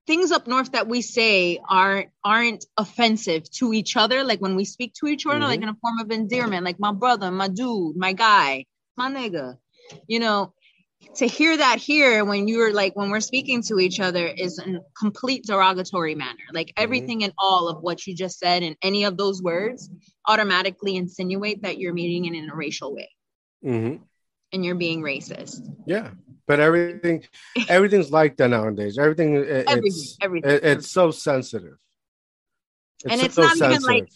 [0.07, 4.23] things up north that we say aren't aren't offensive to each other.
[4.23, 5.43] Like when we speak to each other, mm-hmm.
[5.43, 8.65] like in a form of endearment, like my brother, my dude, my guy,
[8.95, 9.57] my nigga.
[10.07, 10.53] You know,
[11.15, 14.79] to hear that here when you're like when we're speaking to each other is a
[14.97, 16.83] complete derogatory manner like mm-hmm.
[16.83, 19.89] everything and all of what you just said and any of those words
[20.27, 23.09] automatically insinuate that you're meeting it in a racial way
[23.63, 24.01] mm-hmm.
[24.51, 26.11] and you're being racist yeah
[26.47, 27.23] but everything
[27.67, 30.51] everything's like that nowadays everything it, everything, it's everything.
[30.51, 31.77] It, it's so sensitive
[33.03, 33.83] it's and it's so not sensitive.
[33.83, 34.09] even like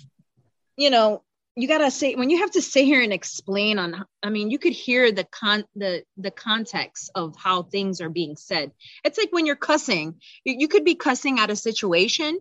[0.78, 1.24] you know
[1.58, 4.60] you gotta say when you have to sit here and explain on i mean you
[4.60, 8.72] could hear the con the the context of how things are being said
[9.04, 10.16] it's like when you're cussing
[10.46, 12.40] you, you could be cussing at a situation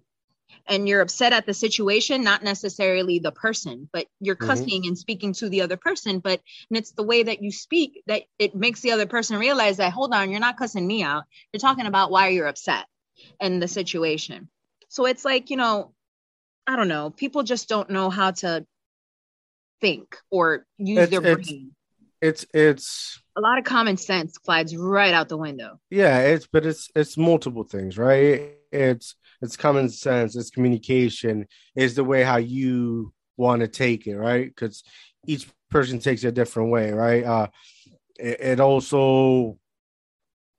[0.69, 4.47] and you're upset at the situation not necessarily the person but you're mm-hmm.
[4.47, 4.89] cussing mm-hmm.
[4.89, 8.23] and speaking to the other person but and it's the way that you speak that
[8.39, 11.61] it makes the other person realize that hold on you're not cussing me out you're
[11.61, 12.85] talking about why you're upset
[13.41, 14.49] and the situation
[14.89, 15.93] so it's like you know
[16.67, 18.67] i don't know people just don't know how to
[19.81, 21.73] think or use it's, their brain.
[22.21, 25.79] It's it's a lot of common sense flies right out the window.
[25.91, 28.53] Yeah, it's but it's it's multiple things, right?
[28.73, 34.17] It's it's common sense, it's communication, it's the way how you want to take it,
[34.17, 34.49] right?
[34.49, 34.83] Because
[35.27, 37.25] each person takes it a different way, right?
[37.25, 37.49] Uh
[38.19, 39.59] it, it also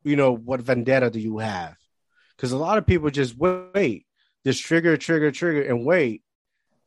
[0.04, 1.76] you know what vendetta do you have?
[2.36, 4.06] Because a lot of people just wait,
[4.46, 6.22] just trigger, trigger, trigger, and wait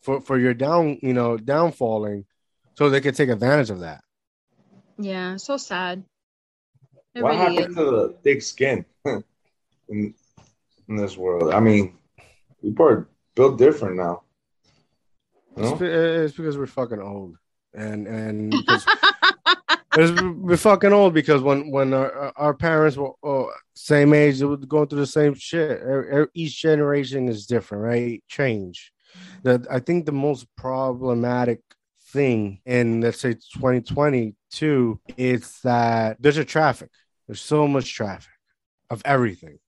[0.02, 2.24] for for your down, you know, downfalling,
[2.74, 4.02] so they can take advantage of that.
[4.98, 6.04] Yeah, so sad.
[7.14, 7.76] It what really happened is.
[7.76, 8.84] to the thick skin
[9.88, 10.14] in
[10.90, 11.54] in this world?
[11.54, 11.96] I mean,
[12.60, 14.22] people are built different now.
[15.56, 15.72] No?
[15.72, 17.36] It's, it's because we're fucking old.
[17.74, 18.54] and and
[20.42, 24.56] we're fucking old because when when our, our parents were oh, same age, they were
[24.56, 25.80] going through the same shit.
[26.34, 28.22] Each generation is different, right?
[28.28, 28.92] Change.
[29.44, 31.60] I think the most problematic
[32.12, 36.90] thing in let's say 2022 is that there's a traffic.
[37.26, 38.32] There's so much traffic
[38.90, 39.58] of everything.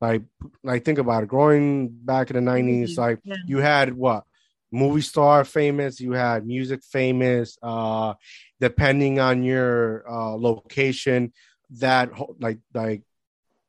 [0.00, 0.22] Like,
[0.62, 1.28] like think about it.
[1.28, 3.36] Growing back in the 90s, like yeah.
[3.46, 4.24] you had what
[4.70, 8.14] movie star famous, you had music famous, uh,
[8.60, 11.32] depending on your uh, location,
[11.70, 12.10] that
[12.40, 13.02] like like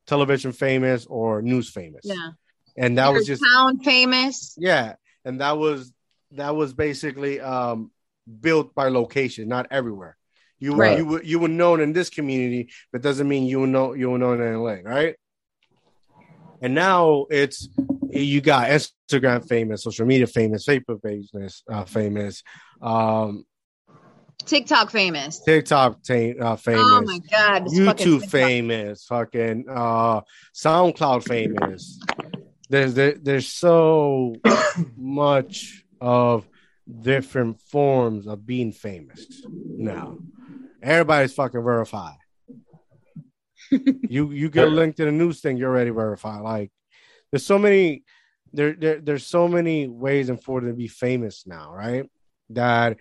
[0.07, 2.01] television famous or news famous.
[2.03, 2.31] Yeah.
[2.79, 4.55] And that your was just town famous.
[4.57, 4.95] Yeah.
[5.25, 5.93] And that was
[6.31, 7.91] that was basically um
[8.39, 10.17] built by location, not everywhere.
[10.59, 10.97] You right.
[10.97, 14.09] you were you were known in this community, but doesn't mean you were know you
[14.09, 15.15] were known in LA, right?
[16.61, 17.69] And now it's
[18.09, 22.43] you got Instagram famous, social media famous, Facebook famous, uh, famous,
[22.81, 23.45] um,
[24.45, 26.81] TikTok famous, TikTok ta- uh, famous.
[26.83, 30.21] Oh my god, YouTube fucking famous, fucking uh,
[30.53, 31.99] SoundCloud famous.
[32.69, 34.35] There's there, there's so
[34.97, 36.47] much of
[37.01, 40.17] different forms of being famous now.
[40.81, 42.17] Everybody's fucking verified.
[43.71, 46.41] you you get linked to the news thing, you're already verified.
[46.41, 46.71] Like
[47.31, 48.03] there's so many
[48.53, 52.09] there, there there's so many ways and for to be famous now, right?
[52.51, 52.97] That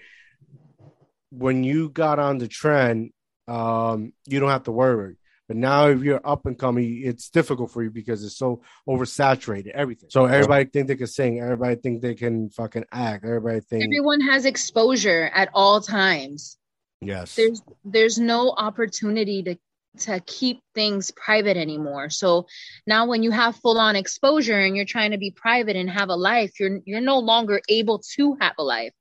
[1.30, 3.12] when you got on the trend,
[3.46, 5.16] um, you don't have to worry.
[5.48, 9.70] But now, if you're up and coming, it's difficult for you because it's so oversaturated.
[9.70, 10.10] Everything.
[10.10, 11.40] So everybody think they can sing.
[11.40, 13.24] Everybody think they can fucking act.
[13.24, 16.58] Everybody think everyone has exposure at all times.
[17.00, 17.34] Yes.
[17.34, 19.56] There's there's no opportunity to
[20.00, 22.10] to keep things private anymore.
[22.10, 22.46] So
[22.86, 26.10] now when you have full on exposure and you're trying to be private and have
[26.10, 28.92] a life, you're you're no longer able to have a life.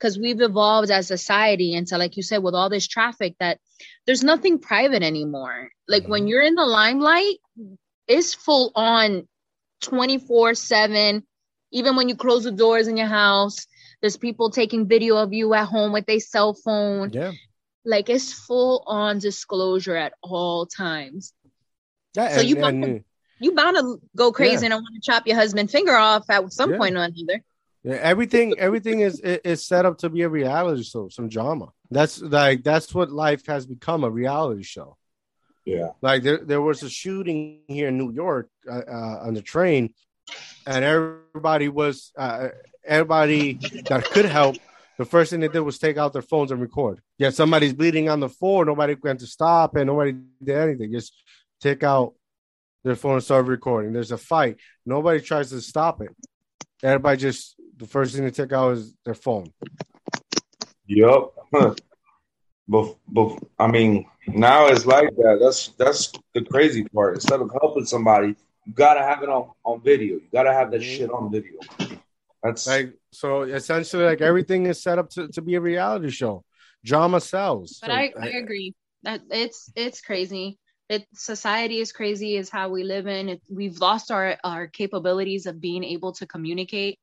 [0.00, 3.58] Because we've evolved as society into like you said with all this traffic that
[4.06, 5.70] there's nothing private anymore.
[5.86, 6.28] Like when mm-hmm.
[6.28, 7.36] you're in the limelight,
[8.08, 9.28] it's full on
[9.82, 11.22] 24/7
[11.72, 13.66] even when you close the doors in your house
[14.00, 17.10] there's people taking video of you at home with their cell phone.
[17.12, 17.32] Yeah.
[17.84, 21.32] Like it's full on disclosure at all times.
[22.14, 23.04] Yeah, so and, you bound to,
[23.40, 24.74] you bound to go crazy yeah.
[24.74, 26.78] and want to chop your husband finger off at some yeah.
[26.78, 27.42] point or another.
[27.82, 31.68] Yeah, everything everything is is set up to be a reality show, some drama.
[31.90, 34.98] That's like that's what life has become a reality show.
[35.64, 39.40] Yeah, like there there was a shooting here in New York uh, uh, on the
[39.40, 39.94] train,
[40.66, 42.48] and everybody was uh,
[42.84, 43.54] everybody
[43.88, 44.56] that could help.
[44.98, 47.00] The first thing they did was take out their phones and record.
[47.16, 48.66] Yeah, somebody's bleeding on the floor.
[48.66, 50.12] Nobody went to stop and nobody
[50.42, 50.92] did anything.
[50.92, 51.14] Just
[51.58, 52.12] take out
[52.84, 53.94] their phone and start recording.
[53.94, 54.58] There's a fight.
[54.84, 56.14] Nobody tries to stop it.
[56.82, 59.52] Everybody just the first thing to take out is their phone.
[60.86, 61.32] Yep.
[62.68, 65.38] but, but I mean, now it's like that.
[65.40, 67.14] That's that's the crazy part.
[67.14, 70.14] Instead of helping somebody, you gotta have it on, on video.
[70.14, 70.96] You gotta have that mm-hmm.
[70.96, 71.58] shit on video.
[72.42, 76.44] That's like so essentially like everything is set up to, to be a reality show.
[76.84, 77.78] Drama sells.
[77.80, 80.58] But so, I, I agree that it's it's crazy.
[80.88, 83.28] It society is crazy is how we live in.
[83.30, 86.98] It, we've lost our our capabilities of being able to communicate.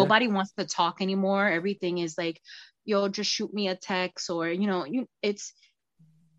[0.00, 0.32] Nobody yeah.
[0.32, 1.48] wants to talk anymore.
[1.48, 2.40] Everything is like,
[2.84, 5.52] yo, just shoot me a text or you know, you it's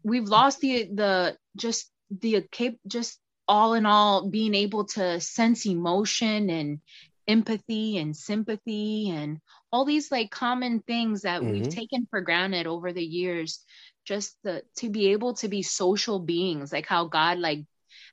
[0.04, 2.46] we've lost the the just the
[2.88, 6.80] just all in all being able to sense emotion and
[7.28, 9.40] empathy and sympathy and
[9.72, 11.52] all these like common things that mm-hmm.
[11.52, 13.64] we've taken for granted over the years
[14.06, 17.66] just the, to be able to be social beings like how god like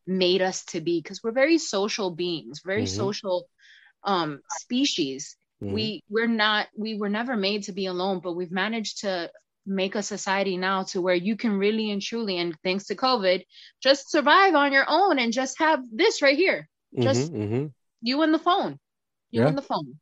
[0.07, 2.97] made us to be because we're very social beings very mm-hmm.
[2.97, 3.47] social
[4.05, 5.75] um species mm-hmm.
[5.75, 9.31] we we're not we were never made to be alone but we've managed to
[9.65, 13.45] make a society now to where you can really and truly and thanks to covid
[13.81, 17.67] just survive on your own and just have this right here just mm-hmm, mm-hmm.
[18.03, 18.79] you and the phone
[19.33, 19.49] you're yeah.
[19.49, 19.99] on the phone.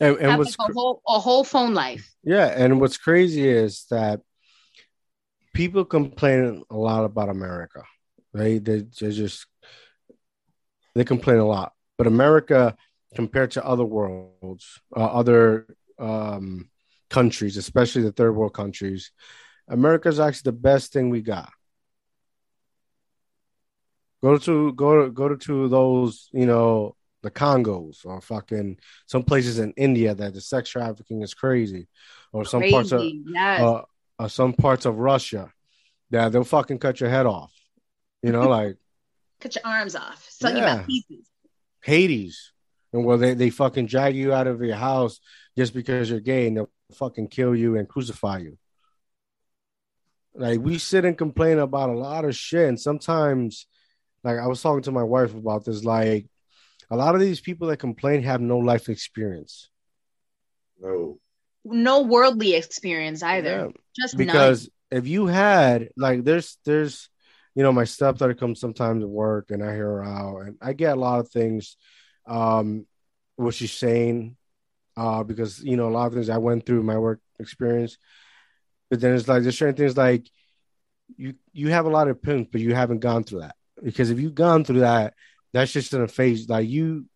[0.00, 2.12] And, and what's a, whole, a whole phone life.
[2.24, 4.20] Yeah, and what's crazy is that
[5.54, 7.84] people complain a lot about America,
[8.32, 8.62] right?
[8.62, 9.46] They, they just
[10.94, 12.74] they complain a lot, but America,
[13.14, 15.66] compared to other worlds, uh, other
[15.98, 16.70] um,
[17.10, 19.12] countries, especially the third world countries,
[19.68, 21.52] America is actually the best thing we got.
[24.22, 29.58] Go to go to go to those you know the Congos or fucking some places
[29.58, 31.86] in India that the sex trafficking is crazy,
[32.32, 33.60] or some crazy, parts of yes.
[33.60, 33.82] uh,
[34.18, 35.52] uh, some parts of Russia
[36.12, 37.52] that they'll fucking cut your head off.
[38.22, 38.78] You know, like
[39.38, 40.80] cut your arms off, suck yeah.
[40.80, 41.29] you pieces.
[41.82, 42.52] Hades,
[42.92, 45.20] and well, they they fucking drag you out of your house
[45.56, 48.58] just because you're gay, and they'll fucking kill you and crucify you.
[50.34, 53.66] Like we sit and complain about a lot of shit, and sometimes,
[54.22, 56.26] like I was talking to my wife about this, like
[56.90, 59.68] a lot of these people that complain have no life experience.
[60.80, 61.18] No.
[61.64, 63.66] No worldly experience either.
[63.66, 63.80] Yeah.
[63.96, 67.09] Just because if you had like there's there's
[67.54, 70.72] you know my stepdaughter comes sometimes to work and I hear her out and I
[70.72, 71.76] get a lot of things
[72.26, 72.86] um
[73.36, 74.36] what she's saying
[74.96, 77.98] uh because you know a lot of things I went through my work experience
[78.90, 80.28] but then it's like there's certain things like
[81.16, 84.20] you you have a lot of opinions but you haven't gone through that because if
[84.20, 85.14] you've gone through that
[85.52, 87.06] that's just in a phase like you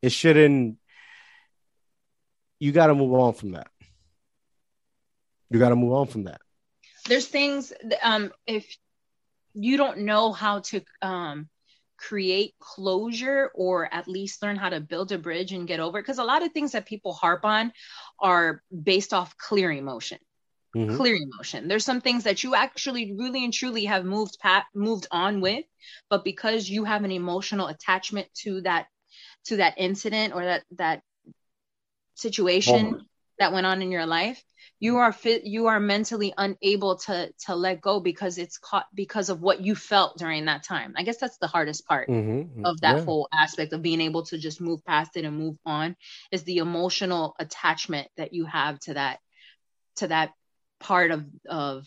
[0.00, 0.78] it shouldn't
[2.60, 3.68] you got to move on from that.
[5.50, 6.40] You got to move on from that.
[7.06, 8.76] There's things um if
[9.58, 11.48] you don't know how to um
[11.96, 16.02] create closure or at least learn how to build a bridge and get over it.
[16.02, 17.72] because a lot of things that people harp on
[18.20, 20.18] are based off clear emotion
[20.76, 20.96] mm-hmm.
[20.96, 25.08] clear emotion there's some things that you actually really and truly have moved pat moved
[25.10, 25.64] on with
[26.08, 28.86] but because you have an emotional attachment to that
[29.44, 31.02] to that incident or that that
[32.14, 33.07] situation
[33.38, 34.42] that went on in your life
[34.80, 39.28] you are fit you are mentally unable to to let go because it's caught because
[39.28, 42.64] of what you felt during that time i guess that's the hardest part mm-hmm.
[42.64, 43.04] of that yeah.
[43.04, 45.96] whole aspect of being able to just move past it and move on
[46.30, 49.18] is the emotional attachment that you have to that
[49.96, 50.30] to that
[50.80, 51.86] part of of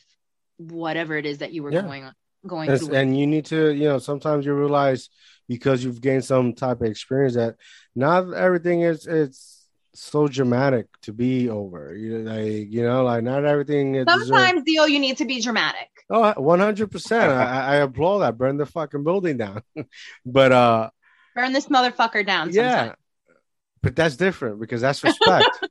[0.57, 1.81] whatever it is that you were yeah.
[1.81, 2.13] going on
[2.45, 5.09] going and, through and you need to you know sometimes you realize
[5.47, 7.55] because you've gained some type of experience that
[7.95, 9.60] not everything is it's
[9.93, 11.95] so dramatic to be over.
[11.95, 14.03] You like, you know, like not everything.
[14.07, 15.89] Sometimes, Dio, you need to be dramatic.
[16.09, 17.31] Oh, 100 percent.
[17.31, 18.37] I, I applaud that.
[18.37, 19.63] Burn the fucking building down.
[20.25, 20.89] but uh,
[21.35, 22.51] burn this motherfucker down.
[22.51, 22.95] Yeah, sometime.
[23.81, 25.65] but that's different because that's respect.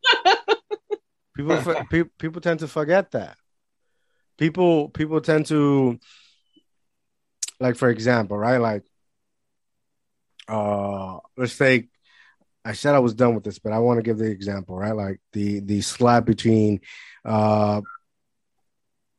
[1.36, 3.36] people, people, people tend to forget that.
[4.38, 5.98] People, people tend to,
[7.58, 8.56] like, for example, right?
[8.56, 8.84] Like,
[10.48, 11.90] uh, let's take
[12.64, 14.94] I said I was done with this, but I want to give the example, right?
[14.94, 16.80] Like the the slap between
[17.24, 17.80] uh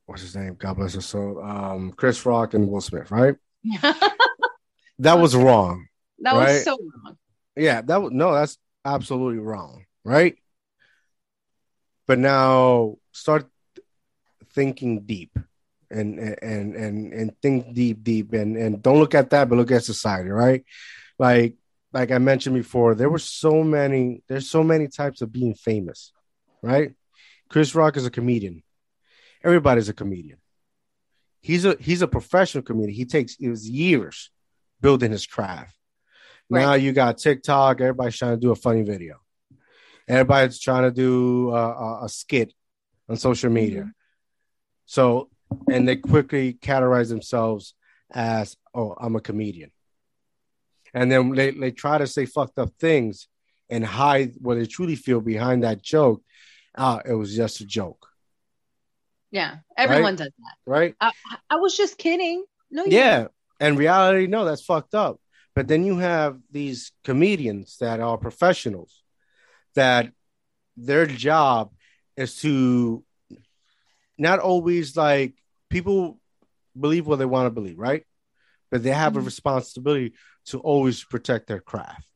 [0.06, 0.54] what's his name?
[0.54, 1.42] God bless his soul.
[1.42, 3.34] Um Chris Rock and Will Smith, right?
[4.98, 5.86] that was wrong.
[6.20, 6.54] That right?
[6.54, 7.16] was so wrong.
[7.56, 10.36] Yeah, that was no, that's absolutely wrong, right?
[12.06, 13.48] But now start
[14.52, 15.38] thinking deep
[15.90, 19.70] and and and and think deep deep and and don't look at that but look
[19.70, 20.64] at society right
[21.18, 21.54] like
[21.92, 26.12] like I mentioned before, there were so many, there's so many types of being famous,
[26.62, 26.92] right?
[27.48, 28.62] Chris Rock is a comedian.
[29.44, 30.38] Everybody's a comedian.
[31.40, 32.94] He's a he's a professional comedian.
[32.94, 34.30] He takes it was years
[34.80, 35.76] building his craft.
[36.48, 36.60] Right.
[36.60, 39.16] Now you got TikTok, everybody's trying to do a funny video.
[40.08, 42.52] Everybody's trying to do a, a, a skit
[43.08, 43.82] on social media.
[43.82, 43.90] Mm-hmm.
[44.86, 45.30] So,
[45.70, 47.74] and they quickly categorize themselves
[48.12, 49.70] as, oh, I'm a comedian
[50.94, 53.28] and then they, they try to say fucked up things
[53.70, 56.22] and hide what they truly feel behind that joke.
[56.76, 58.06] Ah, it was just a joke.
[59.30, 60.18] Yeah, everyone right?
[60.18, 60.54] does that.
[60.66, 60.94] Right?
[61.00, 61.12] I,
[61.48, 62.44] I was just kidding.
[62.70, 63.28] No, yeah,
[63.60, 65.18] and reality, no, that's fucked up.
[65.54, 69.02] But then you have these comedians that are professionals
[69.74, 70.12] that
[70.76, 71.72] their job
[72.16, 73.04] is to
[74.18, 75.34] not always like
[75.68, 76.18] people
[76.78, 78.04] believe what they want to believe, right?
[78.70, 79.22] But they have mm-hmm.
[79.22, 80.14] a responsibility
[80.46, 82.06] to always protect their craft.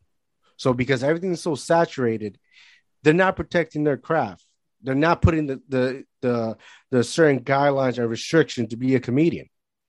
[0.56, 2.38] So because everything is so saturated,
[3.02, 4.44] they're not protecting their craft.
[4.82, 6.56] They're not putting the the the,
[6.90, 9.46] the certain guidelines and restriction to be a comedian,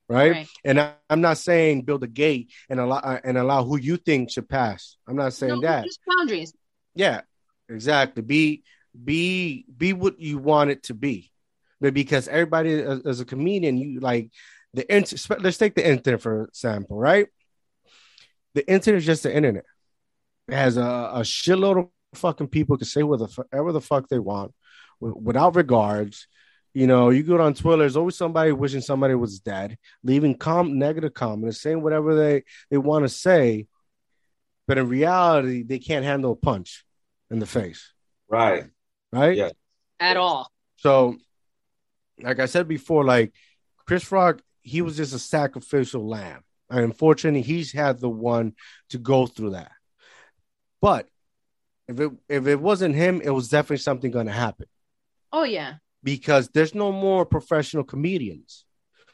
[0.07, 0.31] right?
[0.31, 0.47] right.
[0.63, 4.31] And I, am not saying build a gate and allow and allow who you think
[4.31, 4.97] should pass.
[5.07, 5.85] I'm not saying no, that.
[5.85, 6.53] Just boundaries.
[6.95, 7.21] Yeah,
[7.69, 8.23] exactly.
[8.23, 8.63] Be
[9.03, 11.31] be be what you want it to be,
[11.79, 14.31] but because everybody as, as a comedian, you like
[14.73, 14.85] the.
[15.39, 17.27] Let's take the internet for example, right?
[18.57, 19.65] The internet is just the internet.
[20.47, 24.51] It has a, a shitload of fucking people can say whatever the fuck they want
[24.99, 26.27] without regards.
[26.73, 30.79] You know, you go on Twitter, there's always somebody wishing somebody was dead, leaving com
[30.79, 33.67] negative comments, saying whatever they, they want to say.
[34.67, 36.83] But in reality, they can't handle a punch
[37.29, 37.93] in the face.
[38.27, 38.65] Right.
[39.13, 39.37] Right?
[39.37, 39.49] Yeah.
[39.99, 40.51] At all.
[40.77, 41.15] So,
[42.23, 43.33] like I said before, like
[43.85, 46.41] Chris Rock, he was just a sacrificial lamb.
[46.69, 48.53] And unfortunately, he's had the one
[48.89, 49.71] to go through that.
[50.81, 51.07] But
[51.87, 54.67] if it if it wasn't him, it was definitely something going to happen.
[55.31, 55.75] Oh yeah.
[56.03, 58.65] Because there's no more professional comedians.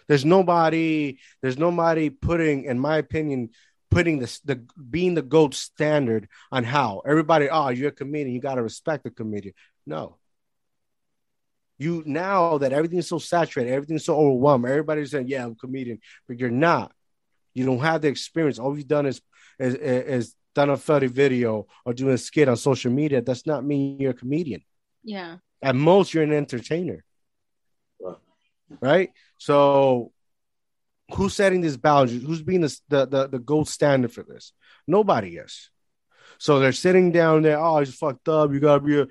[0.07, 1.19] There's nobody.
[1.41, 3.49] There's nobody putting, in my opinion,
[3.89, 7.49] putting the the being the gold standard on how everybody.
[7.49, 8.35] Oh, you're a comedian.
[8.35, 9.55] You got to respect the comedian.
[9.85, 10.17] No,
[11.77, 15.99] You now that everything's so saturated, everything's so overwhelmed, everybody's saying, "Yeah, I'm a comedian,"
[16.27, 16.93] but you're not.
[17.53, 18.59] You don't have the experience.
[18.59, 19.21] All you've done is
[19.59, 23.21] is, is done a funny video or doing a skit on social media.
[23.21, 24.61] That's not mean you're a comedian.
[25.03, 25.37] Yeah.
[25.61, 27.03] At most, you're an entertainer.
[27.99, 28.17] Right.
[28.81, 29.09] Right.
[29.37, 30.11] So,
[31.13, 32.23] who's setting these boundaries?
[32.23, 34.53] Who's being the, the, the, the gold standard for this?
[34.87, 35.69] Nobody is.
[36.37, 37.59] So they're sitting down there.
[37.59, 38.51] Oh, he's fucked up.
[38.51, 39.07] You gotta be a,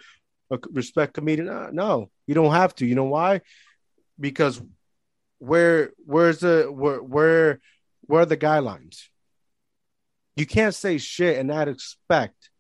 [0.51, 1.49] a respect comedian.
[1.49, 2.87] Uh, no, you don't have to.
[2.87, 3.41] You know why?
[4.19, 4.61] Because
[5.39, 7.61] where where's the where where
[8.03, 9.05] where are the guidelines?
[10.37, 12.51] You can't say shit and not expect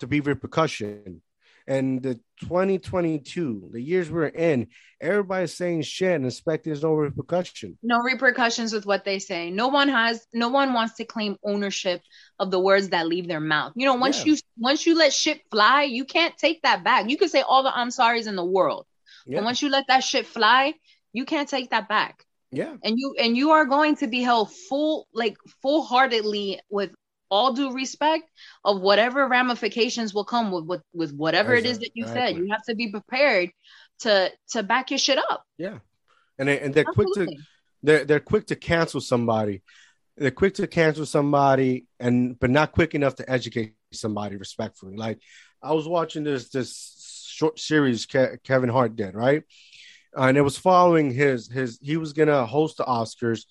[0.00, 1.22] to be repercussion.
[1.66, 4.68] And the 2022, the years we're in,
[5.02, 7.76] everybody's saying shit and expecting there's no repercussion.
[7.82, 9.50] No repercussions with what they say.
[9.50, 12.00] No one has no one wants to claim ownership
[12.38, 13.72] of the words that leave their mouth.
[13.76, 14.32] You know, once Yeah.
[14.32, 17.10] you once you let shit fly, you can't take that back.
[17.10, 18.86] You can say all the I'm sorry's in the world.
[19.26, 19.40] Yeah.
[19.40, 20.72] But once you let that shit fly,
[21.12, 22.24] you can't take that back.
[22.50, 22.76] Yeah.
[22.82, 26.90] and you and you are going to be held full like full heartedly with
[27.30, 28.24] all due respect
[28.64, 32.48] of whatever ramifications will come with with, with whatever it is that you said you
[32.50, 33.50] have to be prepared
[34.00, 35.78] to to back your shit up Yeah.
[36.38, 37.26] And they, and they're quick to
[37.82, 39.62] they're they're quick to cancel somebody.
[40.16, 44.96] They're quick to cancel somebody and but not quick enough to educate somebody respectfully.
[44.96, 45.20] Like
[45.62, 49.42] I was watching this this short series Ke- Kevin Hart did, right?
[50.16, 53.44] And it was following his his he was gonna host the Oscars,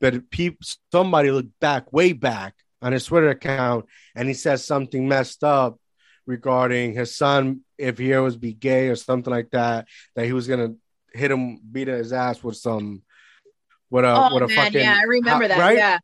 [0.00, 0.58] but peop,
[0.90, 5.78] somebody looked back way back on his Twitter account and he said something messed up
[6.26, 10.46] regarding his son if he was be gay or something like that that he was
[10.46, 10.74] gonna
[11.12, 13.02] hit him beat his ass with some
[13.90, 15.98] with a oh with a man fucking yeah i remember that right yeah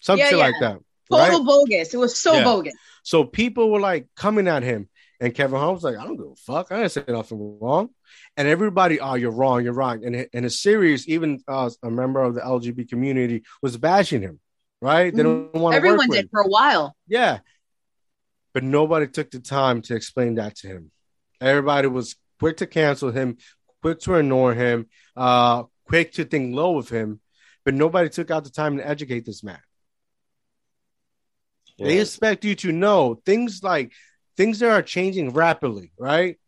[0.00, 0.36] some Yeah, yeah.
[0.36, 0.78] like that
[1.10, 1.46] total right?
[1.46, 2.44] bogus it was so Yeah.
[2.44, 4.88] bogus So people were like coming at him,
[5.22, 6.70] and Kevin Hart was like, "I don't give a fuck.
[6.72, 7.90] I didn't say nothing wrong."
[8.36, 9.64] And everybody, "Oh, you're wrong.
[9.64, 13.76] You're wrong." And in his series, even uh, a member of the LGBT community was
[13.76, 14.40] bashing him.
[14.80, 15.14] Right?
[15.14, 15.76] They don't want to work Mm-hmm.
[15.76, 16.28] everyone with did him.
[16.32, 17.38] for a while Yeah,
[18.52, 20.90] but nobody took the time to explain that to him.
[21.40, 23.36] Everybody was quick to cancel him,
[23.80, 27.20] quick to ignore him, uh, quick to think low of him,
[27.64, 29.60] but nobody took out the time to educate this man.
[31.78, 33.92] They expect you to know things like
[34.36, 36.38] things that are changing rapidly, right?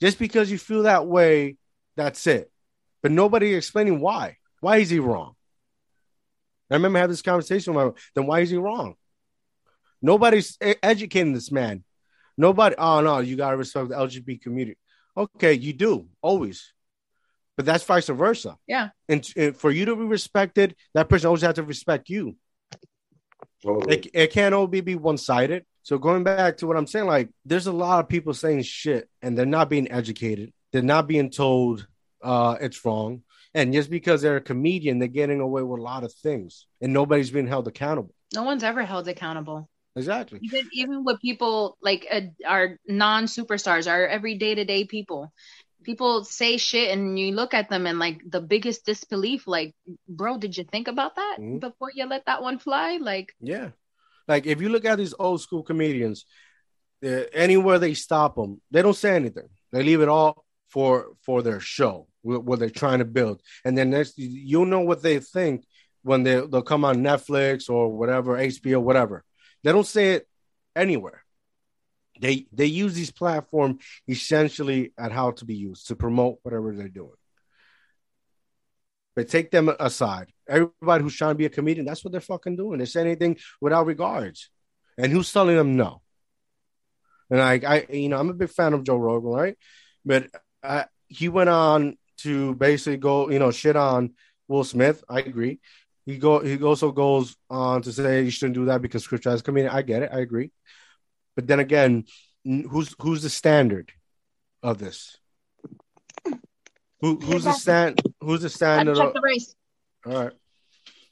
[0.00, 1.56] Just because you feel that way,
[1.96, 2.50] that's it.
[3.02, 4.36] But nobody explaining why.
[4.60, 5.34] Why is he wrong?
[6.70, 8.94] I remember having this conversation with my then why is he wrong?
[10.02, 11.84] Nobody's educating this man.
[12.36, 14.76] Nobody, oh no, you gotta respect the LGBT community.
[15.16, 16.72] Okay, you do always,
[17.56, 18.56] but that's vice versa.
[18.66, 18.90] Yeah.
[19.08, 22.36] and, and for you to be respected, that person always has to respect you
[23.62, 23.96] Totally.
[23.96, 27.28] it, it can't all be, be one-sided so going back to what i'm saying like
[27.44, 30.52] there's a lot of people saying shit and they're not being educated.
[30.72, 31.86] They're not being told
[32.22, 33.22] uh it's wrong.
[33.54, 36.92] And just because they're a comedian they're getting away with a lot of things and
[36.92, 38.14] nobody's being held accountable.
[38.34, 39.68] No one's ever held accountable.
[39.94, 40.40] Exactly.
[40.42, 45.32] Even even with people like uh, our non superstars, our every day to day people,
[45.84, 49.72] people say shit and you look at them and like the biggest disbelief, like,
[50.08, 51.60] bro, did you think about that Mhm.
[51.60, 52.98] before you let that one fly?
[53.00, 53.70] Like, yeah
[54.28, 56.26] like if you look at these old school comedians
[57.02, 59.48] anywhere they stop them they don't say anything.
[59.72, 63.40] They leave it all for for their show what they're trying to build.
[63.64, 65.64] And then next you'll know what they think
[66.02, 69.24] when they, they'll come on netflix or whatever hbo whatever.
[69.62, 70.28] They don't say it
[70.74, 71.24] anywhere.
[72.20, 76.88] They they use these platforms essentially at how to be used to promote whatever they're
[76.88, 77.10] doing.
[79.14, 82.56] But take them aside everybody who's trying to be a comedian that's what they're fucking
[82.56, 84.50] doing they say anything without regards
[84.98, 86.00] and who's telling them no
[87.30, 89.58] and I, I, you know, I'm a big fan of Joe Rogan, right?
[90.04, 90.28] But
[90.62, 94.14] uh, he went on to basically go, you know, shit on
[94.48, 95.02] Will Smith.
[95.08, 95.60] I agree.
[96.04, 99.42] He go, he also goes on to say you shouldn't do that because Chris Chavez
[99.42, 99.74] comedian.
[99.74, 100.10] I get it.
[100.12, 100.52] I agree.
[101.34, 102.04] But then again,
[102.44, 103.92] who's who's the standard
[104.62, 105.16] of this?
[107.00, 108.00] Who, who's the stand?
[108.20, 108.96] Who's the standard?
[108.96, 109.54] check the race.
[110.06, 110.32] All right.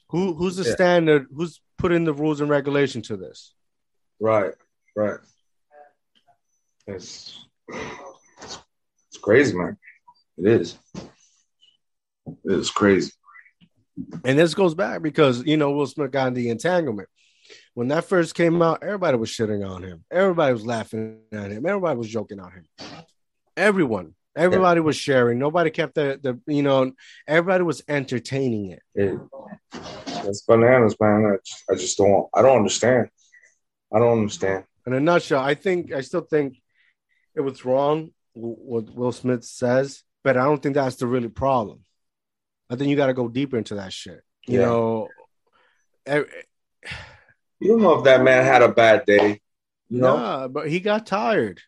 [0.09, 0.73] Who who's the Yeah.
[0.73, 1.27] standard?
[1.35, 3.53] Who's putting the rules and regulation to this?
[4.19, 4.53] Right,
[4.95, 5.19] right.
[6.87, 7.37] It's,
[7.69, 8.57] it's
[9.07, 9.77] it's crazy, man.
[10.37, 10.77] It is.
[12.27, 13.11] It is crazy.
[14.23, 17.09] And this goes back because you know Will Smith got in the entanglement.
[17.73, 20.03] When that first came out, everybody was shitting on him.
[20.11, 21.65] Everybody was laughing at him.
[21.65, 22.65] Everybody was joking on him.
[23.57, 25.39] Everyone, everybody was sharing.
[25.39, 26.91] Nobody kept the the you know.
[27.27, 28.81] Everybody was entertaining it.
[28.93, 29.19] It,
[30.23, 31.25] it's bananas, man.
[31.25, 32.27] I just, I just don't.
[32.33, 33.09] I don't understand.
[33.93, 34.65] I don't understand.
[34.87, 36.57] In a nutshell, I think I still think
[37.35, 41.85] it was wrong what Will Smith says, but I don't think that's the really problem.
[42.69, 44.21] I think you got to go deeper into that shit.
[44.47, 44.65] You Yeah.
[44.65, 45.09] know,
[46.05, 46.23] eh,
[47.59, 49.41] You don't know if that man had a bad day.
[49.89, 51.61] You know, nah, but he got tired.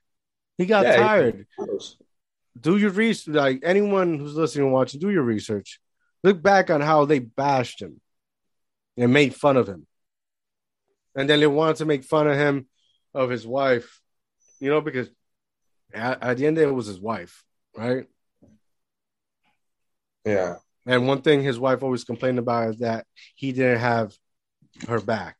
[0.57, 1.47] He got Yeah, he- tired.
[2.59, 3.33] Do your research.
[3.33, 5.79] Like anyone who's listening and watching, do your research.
[6.23, 8.01] Look back on how they bashed him
[8.97, 9.85] and made fun of him,
[11.15, 12.67] and then they wanted to make fun of him
[13.13, 14.01] of his wife.
[14.59, 15.09] You know, because
[15.93, 17.43] at, at the end of it, it was his wife,
[17.75, 18.07] right?
[20.25, 20.55] yeah.
[20.85, 23.05] And one thing his wife always complained about is that
[23.35, 24.15] he didn't have
[24.87, 25.35] her back.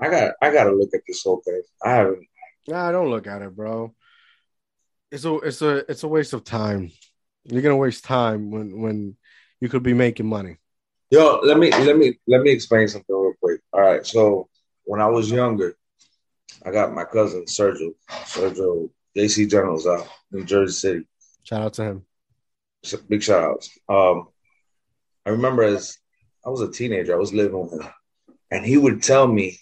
[0.00, 1.62] I got I got to look at this whole thing.
[1.82, 2.26] I haven't.
[2.68, 3.94] Nah, don't look at it, bro.
[5.12, 6.90] It's a it's a it's a waste of time.
[7.44, 9.16] You're gonna waste time when when
[9.60, 10.56] you could be making money.
[11.10, 13.60] Yo, let me let me let me explain something real quick.
[13.74, 14.48] All right, so
[14.84, 15.76] when I was younger,
[16.64, 21.06] I got my cousin Sergio, Sergio JC Generals out in Jersey City.
[21.42, 22.06] Shout out to him.
[23.10, 23.68] Big shout outs.
[23.90, 24.28] Um,
[25.26, 25.98] I remember as
[26.46, 27.86] I was a teenager, I was living with him,
[28.50, 29.58] and he would tell me,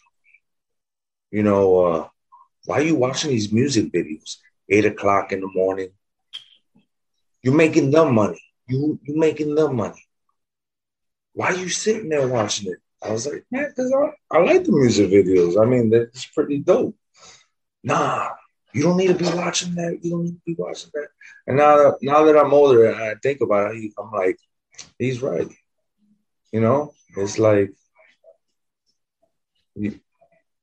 [1.33, 2.09] you know, uh,
[2.67, 4.37] why are you watching these music videos?
[4.71, 5.91] Eight o'clock in the morning.
[7.43, 8.41] You're making them money.
[8.69, 10.05] You you making them money.
[11.33, 12.79] Why are you sitting there watching it?
[13.03, 15.61] I was like, man, because I, I like the music videos.
[15.61, 16.95] I mean, it's pretty dope.
[17.83, 18.29] Nah,
[18.75, 19.99] you don't need to be watching that.
[20.03, 21.09] You don't need to be watching that.
[21.47, 24.39] And now that now that I'm older and I think about it, I'm like,
[24.99, 25.49] he's right.
[26.53, 27.73] You know, it's like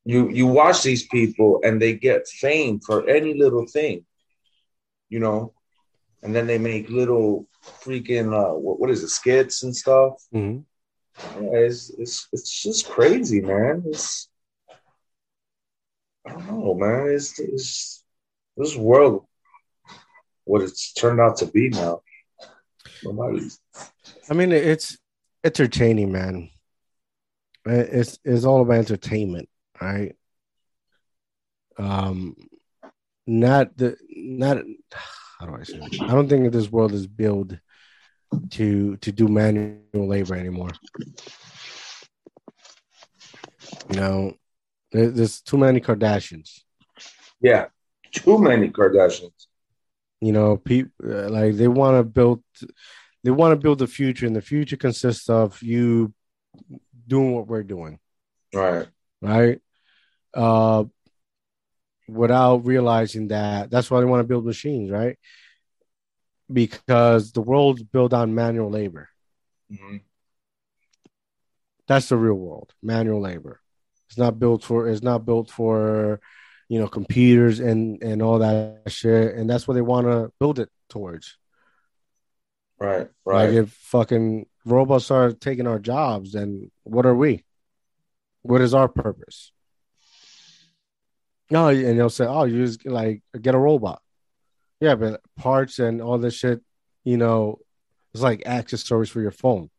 [0.07, 4.05] you you watch these people and they get fame for any little thing,
[5.09, 5.53] you know,
[6.23, 7.45] and then they make little
[7.83, 10.13] freaking uh, what, what is it skits and stuff.
[10.33, 10.63] Mhm.
[11.41, 13.83] Yeah, it's it's it's just crazy, man.
[13.85, 14.29] It's
[16.25, 17.09] I don't know, man.
[17.09, 18.03] It's, it's
[18.55, 19.25] this world
[20.45, 22.01] what it's turned out to be now.
[23.03, 23.59] Nobody's
[24.29, 24.97] I mean, it's
[25.43, 26.49] entertaining, man.
[27.65, 29.49] It's it's all about entertainment,
[29.81, 30.15] right?
[31.77, 32.35] Um,
[33.25, 34.57] not the not
[35.39, 35.77] how do I say?
[35.77, 36.01] It?
[36.01, 37.53] I don't think that this world is built
[38.51, 40.71] to to do manual labor anymore.
[43.89, 44.33] You know,
[44.91, 46.61] there- there's too many Kardashians.
[47.41, 47.67] yeah,
[48.11, 49.47] too many Kardashians.
[50.19, 50.91] you know people
[51.29, 52.41] like they want to build
[53.23, 56.11] they want to build the future and the future consists of you
[57.07, 57.99] doing what we're doing
[58.51, 58.87] Right.
[59.21, 59.61] right
[60.33, 60.83] uh
[62.07, 65.17] without realizing that that's why they want to build machines right
[66.51, 69.09] because the world's built on manual labor
[69.71, 70.01] Mhm.
[71.87, 73.59] that's the real world manual labor
[74.07, 76.21] it's not built for it's not built for
[76.69, 80.59] you know computers and and all that shit and that's what they want to build
[80.59, 81.37] it towards
[82.79, 83.09] Right.
[83.25, 83.45] Right.
[83.49, 87.43] Like if fucking robots are taking our jobs, then what are we?
[88.43, 89.51] What is our purpose?
[91.49, 94.01] No, and they'll say, "Oh, you just like get a robot."
[94.79, 96.61] Yeah, but parts and all this shit,
[97.03, 97.59] you know,
[98.13, 99.69] it's like accessories for your phone.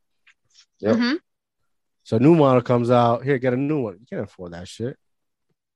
[0.80, 0.96] Yep.
[0.96, 1.18] Mhm.
[2.04, 3.98] So a new model comes out, here, get a new one.
[4.00, 4.96] You can't afford that shit.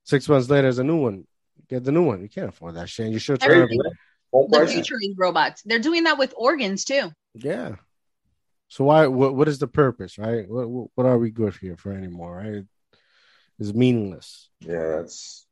[0.04, 1.26] Six months later, there's a new one.
[1.68, 2.22] Get the new one.
[2.22, 3.04] You can't afford that shit.
[3.04, 3.92] And you're sure trying Crazy, to, man.
[4.32, 5.62] Home The future is robots.
[5.64, 7.10] They're doing that with organs too.
[7.34, 7.76] yeah.
[8.68, 9.06] So why?
[9.06, 9.34] What?
[9.34, 10.48] What is the purpose, right?
[10.48, 10.66] What?
[10.70, 12.64] What what are we good here for anymore, right?
[13.58, 14.48] It's meaningless.
[14.60, 15.46] Yeah, that's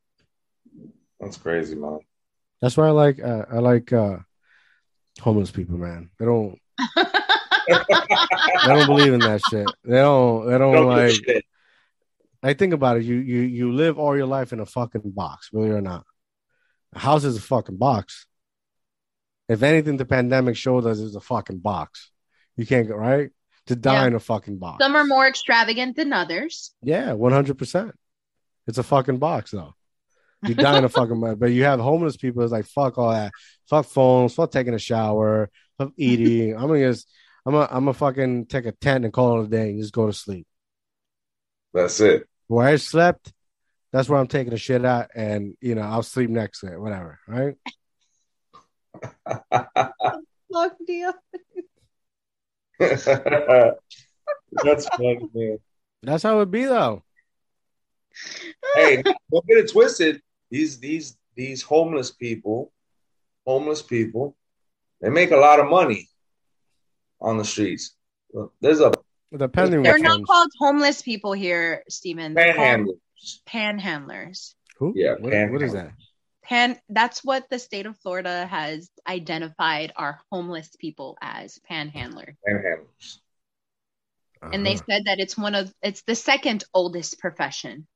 [1.21, 1.99] that's crazy, man.
[2.61, 4.19] That's why I like uh, I like uh
[5.21, 6.11] homeless people, man.
[6.19, 6.59] They don't
[6.97, 7.75] they
[8.67, 9.67] don't believe in that shit.
[9.85, 11.45] They don't they don't Don't like.
[12.43, 13.05] I think about it.
[13.05, 16.05] You you you live all your life in a fucking box, believe it or not.
[16.95, 18.27] A house is a fucking box.
[19.49, 22.11] If anything, the pandemic showed us is a fucking box.
[22.57, 23.31] You can't go right
[23.67, 24.07] to die Yeah.
[24.07, 24.83] in a fucking box.
[24.83, 26.73] Some are more extravagant than others.
[26.83, 27.93] Yeah, one hundred percent.
[28.67, 29.75] It's a fucking box though.
[30.47, 32.43] You die in a fucking box, but you have homeless people.
[32.43, 33.33] It's like fuck all that.
[33.69, 34.35] Fuck phones.
[34.35, 35.51] Fuck taking a shower.
[35.79, 36.55] Fuck eating.
[36.59, 37.09] I'm gonna just.
[37.45, 37.69] I'm gonna.
[37.71, 40.13] I'm gonna fucking take a tent and call it a day and just go to
[40.13, 40.47] sleep.
[41.73, 42.27] That's it.
[42.49, 43.33] Where I slept,
[43.93, 46.81] that's where I'm taking a shit at, and you know I'll sleep next to it.
[46.81, 47.19] Whatever.
[47.29, 47.57] Right.
[50.53, 51.13] Fuck deal.
[52.81, 53.05] That's
[54.89, 55.59] funny, man.
[56.03, 57.03] That's how it be though.
[58.75, 60.21] Hey, don't get it twisted.
[60.51, 62.73] These these these homeless people,
[63.47, 64.37] homeless people,
[65.01, 66.09] they make a lot of money
[67.21, 67.95] on the streets.
[68.61, 68.93] There's a
[69.37, 69.85] Depending.
[69.85, 70.27] They're not ones.
[70.27, 72.35] called homeless people here, Stephen.
[72.35, 72.95] They're called panhandler.
[73.47, 74.55] panhandlers.
[74.79, 74.93] Who?
[74.97, 75.53] Yeah, What, panhandle.
[75.53, 75.93] what is that?
[76.43, 82.37] pan that's what the state of Florida has identified our homeless people as panhandler.
[82.49, 83.19] Panhandlers.
[84.43, 84.85] And they Uh-huh.
[84.91, 87.87] said that it's one of it's the second oldest profession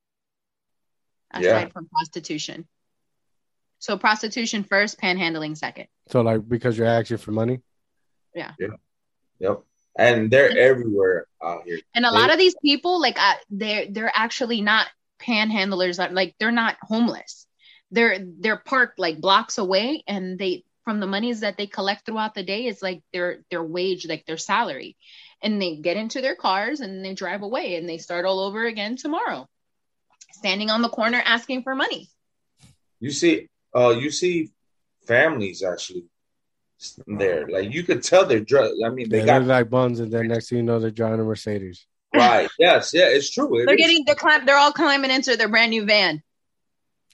[1.35, 1.69] aside Yeah.
[1.69, 2.67] from prostitution.
[3.79, 5.87] So prostitution first, panhandling second.
[6.07, 7.61] so like because you're asking for money.
[8.33, 8.51] Yeah.
[8.59, 8.67] Yeah.
[9.39, 9.61] Yep.
[9.97, 11.79] And they're everywhere out here.
[11.93, 14.87] And a They- lot of these people, like, uh, they're they're actually not
[15.19, 15.97] panhandlers.
[16.13, 17.47] Like, they're not homeless.
[17.91, 22.33] They're they're parked like blocks away, and they from the monies that they collect throughout
[22.35, 24.97] the day is like their their wage, like their salary,
[25.41, 28.65] and they get into their cars and they drive away, and they start all over
[28.65, 29.47] again tomorrow,
[30.35, 32.09] standing on the corner asking for money.
[32.99, 34.51] You see, uh, you see
[35.07, 36.05] families actually
[37.07, 37.47] there.
[37.47, 38.71] Like you could tell they're drug.
[38.85, 40.91] I mean, they They got look like buns, and then next thing you know, they're
[40.91, 41.85] driving a Mercedes.
[42.15, 42.49] right.
[42.59, 43.59] Yes, yeah, it's true.
[43.59, 43.81] It They're is.
[43.81, 46.21] getting they're climb they're all climbing into their brand new van.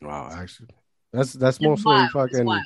[0.01, 0.69] Wow, actually,
[1.13, 2.11] that's that's It's mostly wild.
[2.11, 2.61] Fucking.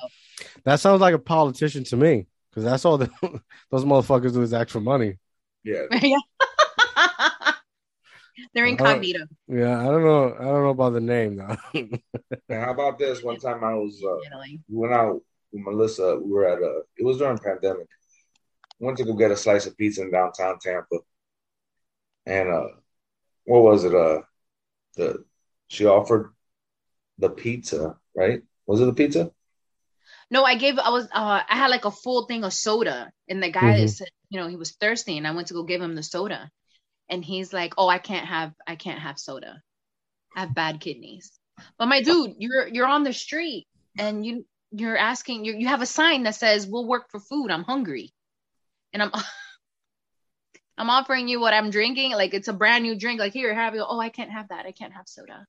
[0.65, 3.09] That sounds like a politician to me, because that's all the,
[3.71, 5.17] those motherfuckers do is ask for money.
[5.63, 5.83] yeah.
[6.01, 6.17] Yeah.
[8.53, 9.25] They're Uh, incognito.
[9.47, 10.33] Yeah, I don't know.
[10.39, 11.57] I don't know about the name though.
[12.49, 13.23] And how about this?
[13.23, 14.61] One time I was uh, Italy.
[14.69, 15.21] we went out
[15.51, 16.17] with Melissa.
[16.17, 16.81] We were at a.
[16.97, 17.87] It was during pandemic.
[18.79, 20.97] Went to go get a slice of pizza in downtown Tampa,
[22.25, 22.67] and uh,
[23.45, 23.93] what was it?
[23.95, 24.21] Uh,
[24.95, 25.23] the
[25.67, 26.33] she offered
[27.17, 28.41] the pizza, right?
[28.67, 29.31] Was it the pizza?
[30.29, 33.41] No, I gave I was uh I had like a full thing of soda and
[33.41, 33.89] the guy Mhm.
[33.89, 36.51] said, you know, he was thirsty and I went to go give him the soda.
[37.09, 39.61] And he's like, "Oh, I can't have I can't have soda.
[40.35, 41.31] I have bad kidneys."
[41.77, 45.81] But my dude, you're you're on the street and you you're asking you you have
[45.81, 47.51] a sign that says, "We'll work for food.
[47.51, 48.13] I'm hungry."
[48.93, 49.11] And I'm
[50.77, 53.19] I'm offering you what I'm drinking, like it's a brand new drink.
[53.19, 53.85] Like here, have you?
[53.87, 54.65] Oh, I can't have that.
[54.65, 55.45] I can't have soda.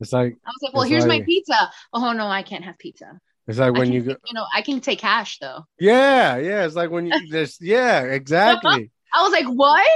[0.00, 1.70] It's like I was like, well, here's my pizza.
[1.92, 3.18] Oh no, I can't have pizza.
[3.46, 4.16] it's like when you go.
[4.26, 5.64] you know, I can take cash though.
[5.78, 6.64] Yeah, yeah.
[6.64, 8.90] It's like when you just yeah, exactly.
[9.14, 9.86] I was like, what?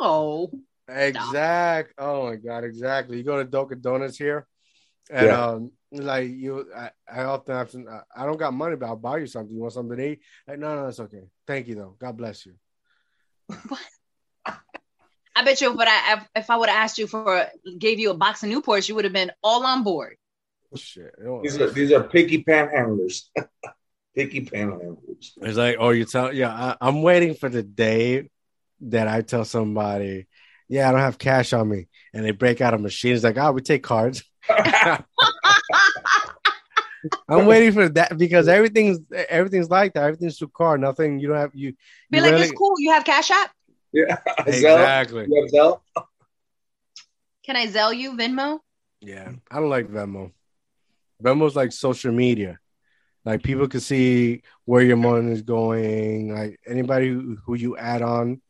[0.00, 0.50] No.
[0.88, 1.94] Exact.
[1.98, 3.16] Oh my god, exactly.
[3.18, 4.46] You go to Dunkin' Donuts here,
[5.10, 5.44] and Yeah.
[5.46, 7.84] um, like you, I, I often have to.
[7.88, 9.54] I- I don't got money, but I'll buy you something.
[9.54, 10.20] You want something to eat?
[10.46, 11.24] Like, no, no, it's okay.
[11.46, 11.96] Thank you though.
[11.98, 12.54] God bless you.
[15.38, 17.46] I bet you but I if I would have asked you for
[17.78, 20.16] gave you a box of Newports, you would have been all on board.
[20.74, 21.14] Shit.
[21.42, 23.24] These are these are picky panhandlers.
[24.14, 25.32] picky panhandlers.
[25.42, 28.30] It's like, oh, you tell, yeah, I, I'm waiting for the day
[28.80, 30.26] that I tell somebody,
[30.68, 33.14] yeah, I don't have cash on me, and they break out a machine.
[33.14, 34.24] It's like, oh, we take cards.
[37.28, 38.98] I'm waiting for that because everything's
[39.28, 40.04] everything's like that.
[40.04, 40.80] Everything's through card.
[40.80, 41.18] Nothing.
[41.18, 41.74] You don't have you.
[42.10, 42.74] Be like, really- it's cool.
[42.78, 43.50] You have Cash App.
[43.92, 44.16] yeah.
[44.40, 44.46] Zelle?
[44.46, 45.26] Exactly.
[45.28, 45.80] You have Zelle?
[47.44, 48.58] Can I Zelle you Venmo?
[49.00, 50.32] Yeah, I don't like Venmo.
[51.22, 52.58] Venmo's like social media.
[53.24, 56.32] Like people can see where your money is going.
[56.32, 58.40] Like anybody who, who you add on,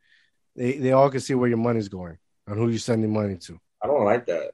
[0.56, 3.58] they, they all can see where your money's going and who you're sending money to.
[3.82, 4.52] I don't like that.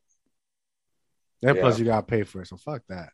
[1.42, 1.62] And Yeah.
[1.62, 2.48] plus you gotta pay for it.
[2.48, 3.10] So fuck that.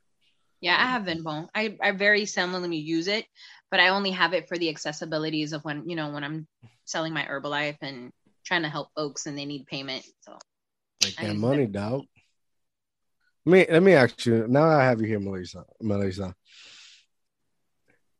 [0.60, 1.48] Yeah, I have Venmo.
[1.54, 3.26] I, I very seldomly use it,
[3.70, 6.48] but I only have it for the accessibilities of when, you know, when I'm
[6.84, 8.10] selling my Herbalife and
[8.44, 10.04] trying to help folks and they need payment.
[10.22, 10.36] So
[11.04, 12.06] Like I that use money, dog.
[13.46, 14.46] Let me let me ask you.
[14.48, 15.64] Now I have you here, Melissa.
[15.80, 16.34] Melissa.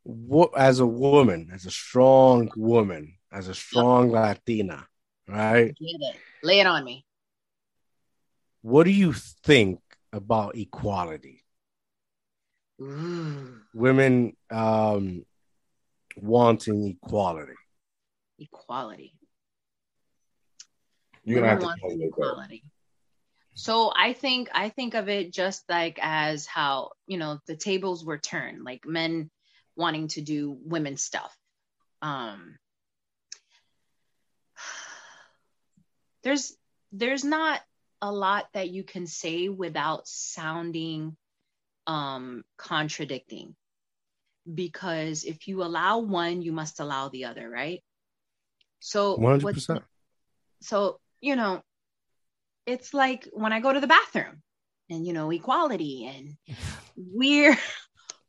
[0.04, 4.86] What as a woman, as a strong woman, as a strong Latina,
[5.28, 5.74] right?
[5.78, 6.16] get it.
[6.42, 7.04] Lay it on me.
[8.62, 9.80] What do you think
[10.12, 11.44] about equality?
[12.80, 15.24] Ooh, Women um
[16.16, 17.54] wanting equality.
[18.38, 19.14] equality.
[21.24, 22.06] You're gonna have to want tell me that.
[22.06, 22.64] equality.
[23.54, 28.04] So I think I think of it just like as how you know the tables
[28.04, 29.30] were turned, like men
[29.76, 31.36] wanting to do women's stuff.
[32.02, 32.56] Um,
[36.22, 36.56] there's
[36.92, 37.60] there's not
[38.00, 41.16] a lot that you can say without sounding
[41.86, 43.54] um, contradicting,
[44.52, 47.82] because if you allow one, you must allow the other, right?
[48.80, 49.82] So One hundred what's- percent.
[50.60, 51.62] so you know
[52.66, 54.42] it's like when i go to the bathroom
[54.90, 56.36] and you know equality and
[56.96, 57.56] we're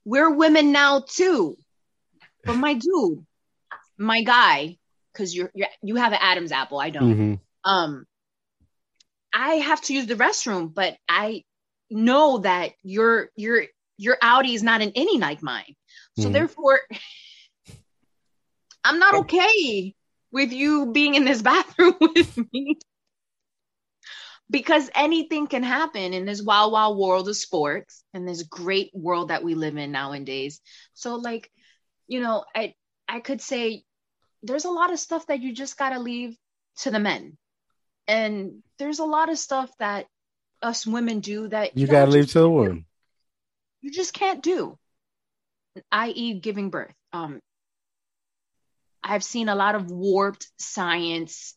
[0.06, 1.56] we're women now too
[2.46, 3.26] but my dude
[3.98, 4.78] my guy
[5.14, 7.34] because you're, you're you have an adam's apple i don't hmm
[7.64, 8.06] um
[9.34, 11.44] i have to use the restroom but i
[11.90, 13.64] know that your your
[13.98, 15.76] your audi is not an any like mine
[16.16, 16.34] so Mhm.
[16.34, 16.80] therefore
[18.84, 19.94] i'm not okay
[20.32, 22.78] with you being in this bathroom with me
[24.50, 29.30] because anything can happen in this wild, wild world of sports and this great world
[29.30, 30.62] that we live in nowadays.
[30.94, 31.52] So, like,
[32.08, 32.74] you know, I
[33.08, 33.84] I could say
[34.44, 36.36] there's a lot of stuff that you just gotta leave
[36.78, 37.38] to the men,
[38.10, 40.08] and there's a lot of stuff that
[40.62, 42.86] us women do that You gotta just- leave to the woman.
[43.82, 44.78] you just can't do
[45.92, 46.94] i.e giving birth.
[47.14, 47.40] Um
[49.04, 51.56] i've seen a lot of warped science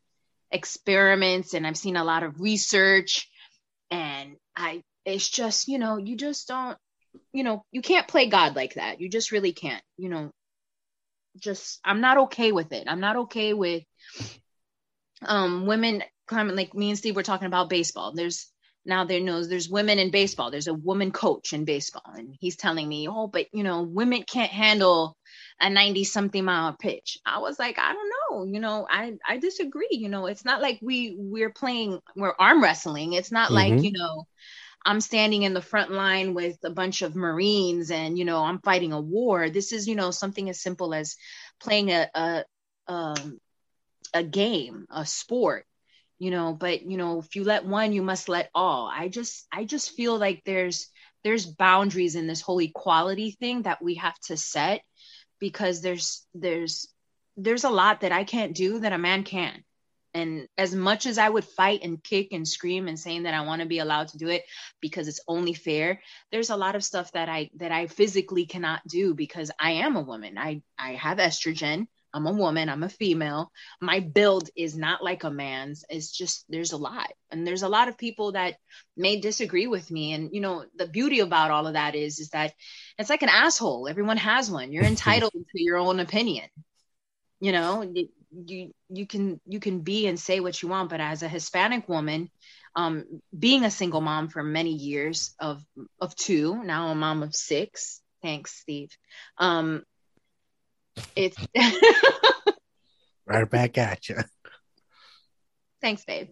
[0.53, 3.29] experiments and i've seen a lot of research
[3.91, 6.79] and i it's just you know you just don't
[7.33, 9.01] you know you can't play god like that.
[9.01, 10.31] You just really can't you know.
[11.39, 12.85] Just i'm not okay with it.
[12.87, 13.83] I'm not okay with
[15.27, 18.13] um women climbing like me and steve were talking about baseball.
[18.15, 18.49] There's
[18.85, 20.51] now there knows there's women in baseball.
[20.51, 24.23] There's a woman coach in baseball and he's telling me oh but you know women
[24.25, 25.17] can't handle
[25.61, 27.19] a 90 something mile pitch.
[27.27, 30.61] I was like i don't know you know i i disagree you know it's not
[30.63, 33.13] like we we're playing we're arm wrestling.
[33.13, 33.85] It's not like Mhm.
[33.85, 34.27] you know
[34.85, 38.61] i'm standing in the front line with a bunch of marines and you know i'm
[38.61, 39.51] fighting a war.
[39.51, 41.17] This is you know something as simple as
[41.61, 42.45] playing a a
[42.89, 43.39] um
[44.15, 45.65] a game a sport
[46.19, 48.87] you know but you know if you let one you must let all.
[48.87, 50.89] I just i just feel like there's
[51.25, 54.83] there's boundaries in this whole equality thing that we have to set
[55.41, 56.87] because there's there's
[57.37, 59.65] there's a lot that i can't do that a man can
[60.15, 63.41] and as much as i would fight and kick and scream and saying that i
[63.45, 64.43] want to be allowed to do it
[64.81, 66.01] because it's only fair
[66.31, 69.97] there's a lot of stuff that i that i physically cannot do because i am
[69.97, 70.39] a woman.
[70.39, 73.51] I i have estrogen i'm a woman i'm a female.
[73.81, 77.11] My build is not like a man's it's just there's a lot.
[77.31, 78.57] And there's a lot of people that
[78.97, 80.13] may disagree with me.
[80.13, 82.53] And you know the beauty about all of that is is that
[82.99, 83.89] it's like an asshole.
[83.89, 84.73] Everyone has one.
[84.73, 86.49] You're entitled to your own opinion.
[87.41, 87.93] You know
[88.47, 90.91] you you, can you can be and say what you want.
[90.91, 92.31] But as a hispanic woman
[92.75, 93.05] um
[93.37, 95.63] being a single mom for many years of
[96.01, 98.91] of two now a mom of six thanks steve
[99.39, 99.83] um
[101.17, 101.37] it's
[103.27, 104.17] Right back at you.
[105.81, 106.29] thanks babe.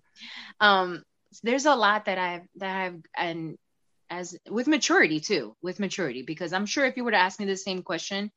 [0.61, 1.03] Um
[1.43, 3.57] there's a lot that i've that i've and
[4.11, 7.47] as with maturity too with maturity because i'm sure if you were to ask me
[7.47, 8.31] the same question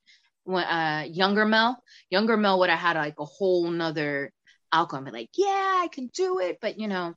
[0.44, 4.32] when uh younger mel younger mel would have had like a whole nother
[4.72, 7.16] outcome like yeah i can do it but you know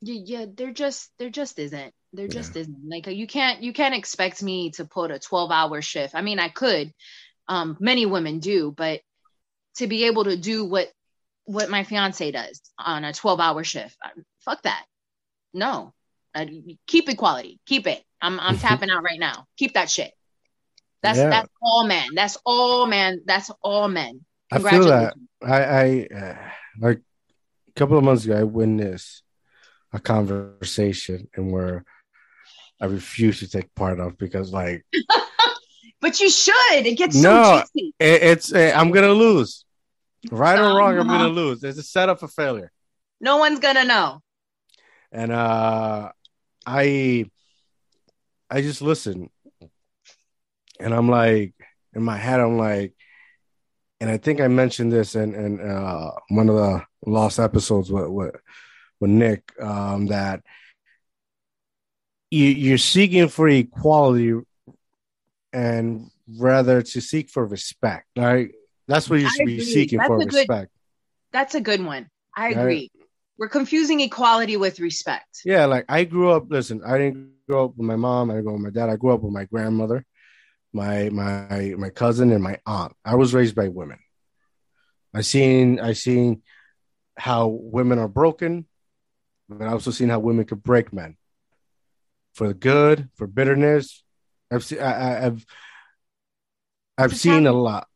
[0.00, 2.76] yeah, yeah there just there just isn't there just isn't.
[2.86, 6.14] Like you can't you can't expect me to put a 12 hour shift.
[6.14, 6.92] I mean i could
[7.48, 9.00] um many women do but
[9.76, 10.88] to be able to do what
[11.44, 13.96] what my fiance does on a 12 hour shift
[14.44, 14.84] fuck that.
[15.54, 15.92] No.
[16.34, 17.60] I, keep equality.
[17.66, 18.02] Keep it.
[18.20, 19.46] I'm i'm tapping out right now.
[19.56, 20.12] Keep that shit.
[21.02, 21.28] That's Yeah.
[21.30, 22.08] that's all men.
[22.14, 23.22] That's all men.
[23.26, 24.24] That's all men.
[24.50, 25.14] I feel that.
[25.42, 27.00] I, I uh, like
[27.68, 29.22] a couple of months ago, I witnessed
[29.92, 31.84] a conversation and where
[32.80, 34.84] I refuse to take part of because, like,
[36.02, 37.62] but you should it gets so No.
[37.74, 39.64] juicy it, it's uh, I'm gonna lose,
[40.30, 40.98] right or wrong.
[40.98, 41.64] I'm gonna lose.
[41.64, 42.70] It's a setup for failure.
[43.20, 44.20] no one's gonna know
[45.12, 46.10] and uh
[46.66, 47.24] i
[48.50, 49.28] i just listen
[50.80, 51.54] and i'm like
[51.94, 52.94] in my head i'm like
[54.00, 58.08] and i think i mentioned this in in uh one of the lost episodes with
[58.08, 58.34] with,
[59.00, 60.40] with nick um that
[62.30, 64.32] you, you're seeking for equality
[65.52, 68.50] and rather to seek for respect right
[68.88, 70.70] that's what you should be seeking That's for a good- respect
[71.32, 72.56] that's a good one i Right.
[72.56, 72.90] agree
[73.38, 76.44] we're confusing equality with respect Yeah, like I grew up.
[76.48, 78.30] Listen, I didn't grow up with my mom.
[78.30, 78.90] I didn't grow up with my dad.
[78.92, 80.04] I grew up with my grandmother,
[80.72, 82.92] my my my cousin, and my aunt.
[83.04, 83.98] I was raised by women.
[85.12, 86.42] I seen I seen
[87.16, 88.66] how women are broken,
[89.48, 91.16] but I also seen how women could break men
[92.34, 94.04] for the good, for bitterness.
[94.52, 95.46] I've seen I, I, I've
[96.98, 97.88] I've It's seen a lot.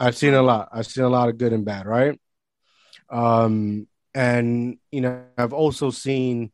[0.00, 0.68] I've seen a lot.
[0.72, 2.18] I've seen a lot of good and bad, right?
[3.10, 6.52] Um, and you know, I've also seen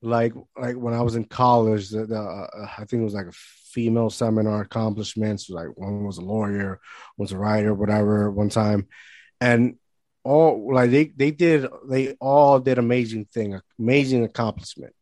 [0.00, 3.26] like like when I was in college, the, the uh, I think it was like
[3.26, 5.50] a female seminar accomplishments.
[5.50, 6.80] Like one was a lawyer,
[7.16, 8.30] was a writer, whatever.
[8.30, 8.88] One time,
[9.40, 9.76] and
[10.24, 14.94] all like they they did they all did amazing thing, amazing accomplishment.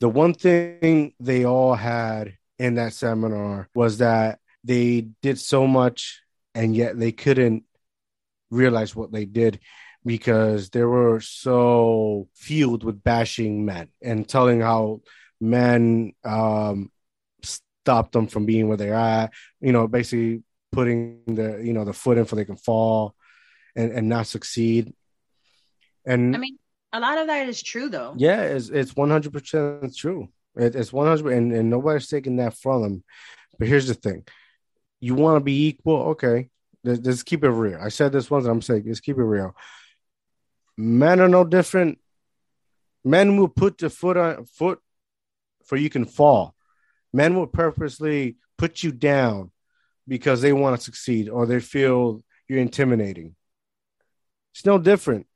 [0.00, 6.20] The one thing they all had in that seminar was that they did so much
[6.54, 7.64] and yet they couldn't
[8.50, 9.58] realize what they did
[10.04, 15.00] because they were so fueled with bashing men and telling how
[15.40, 16.90] men um,
[17.42, 19.32] stopped them from being where they're at.
[19.60, 23.14] You know, basically putting the you know the foot in for they can fall
[23.74, 24.92] and and not succeed.
[26.04, 26.58] And I mean,
[26.92, 28.14] A lot of that is true, though.
[28.16, 30.28] Yeah, it's it's one hundred percent true.
[30.56, 33.04] It, it's one hundred, and and nobody's taking that from them.
[33.58, 34.24] But here's the thing:
[35.00, 36.50] you want to be equal, okay?
[36.82, 37.78] Let's, let's keep it real.
[37.80, 39.54] I said this once, I'm saying let's keep it real.
[40.76, 41.98] Men are no different.
[43.04, 44.80] Men will put the foot on foot
[45.64, 46.54] for you can fall.
[47.12, 49.50] Men will purposely put you down
[50.06, 53.36] because they want to succeed or they feel you're intimidating.
[54.54, 55.26] It's no different.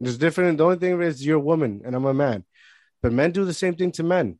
[0.00, 0.58] It's different.
[0.58, 2.44] The only thing is you're a woman and I'm a man.
[3.02, 4.38] But men do the same thing to men.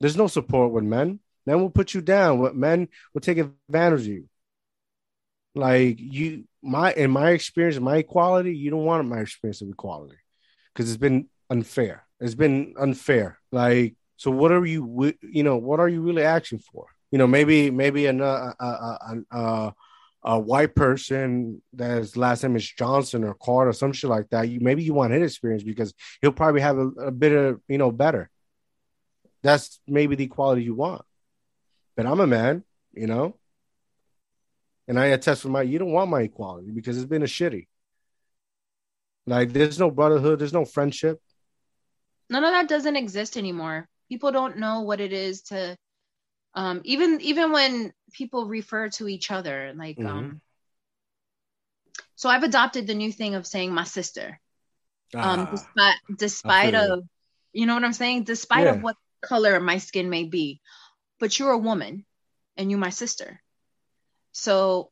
[0.00, 1.20] There's no support with men.
[1.46, 2.40] Men will put you down.
[2.40, 4.28] What men will take advantage of you.
[5.54, 10.16] Like you, my in my experience, my equality, you don't want my experience of equality
[10.74, 12.04] because it's been unfair.
[12.20, 13.38] It's been unfair.
[13.52, 16.86] Like, so what are you, you know, what are you really asking for?
[17.10, 19.74] You know, maybe maybe a a, a, a,
[20.24, 24.48] a white person that's last name is Johnson or Carter or some shit like that.
[24.48, 27.78] You maybe you want his experience because he'll probably have a, a bit of you
[27.78, 28.28] know better.
[29.42, 31.02] That's maybe the equality you want.
[31.96, 33.36] But I'm a man, you know,
[34.88, 35.62] and I attest for my.
[35.62, 37.66] You don't want my equality because it's been a shitty.
[39.26, 41.20] Like there's no brotherhood, there's no friendship.
[42.30, 43.88] None of that doesn't exist anymore.
[44.08, 45.76] People don't know what it is to
[46.54, 50.08] um even even when people refer to each other like mm-hmm.
[50.08, 50.40] um
[52.14, 54.40] so I've adopted the new thing of saying my sister.
[55.14, 57.04] Um ah, despite despite of
[57.52, 58.24] you know what I'm saying?
[58.24, 58.74] Despite yeah.
[58.74, 60.60] of what color of my skin may be.
[61.18, 62.04] But you're a woman
[62.56, 63.40] and you my sister.
[64.32, 64.90] So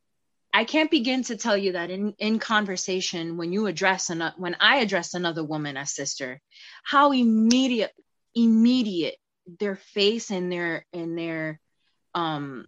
[0.53, 4.55] I can't begin to tell you that in, in conversation when you address an, when
[4.59, 6.41] I address another woman as sister,
[6.83, 7.91] how immediate
[8.33, 9.15] immediate
[9.59, 11.59] their face and their and their
[12.13, 12.65] um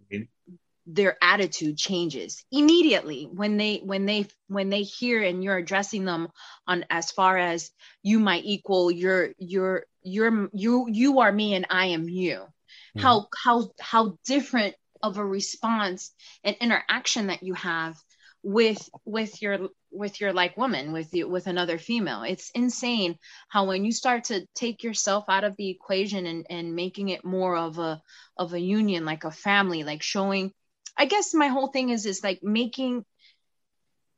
[0.85, 6.29] their attitude changes immediately when they when they when they hear and you're addressing them
[6.65, 7.71] on as far as
[8.03, 12.37] you my equal you're you're you're you you are me and I am you.
[12.37, 12.99] Mm-hmm.
[12.99, 16.11] How how how different of a response
[16.43, 17.95] and interaction that you have
[18.43, 23.17] with with your with your like woman with you with another female it's insane
[23.49, 27.25] how when you start to take yourself out of the equation and and making it
[27.25, 28.01] more of a
[28.37, 30.51] of a union like a family like showing
[30.97, 33.03] i guess my whole thing is is like making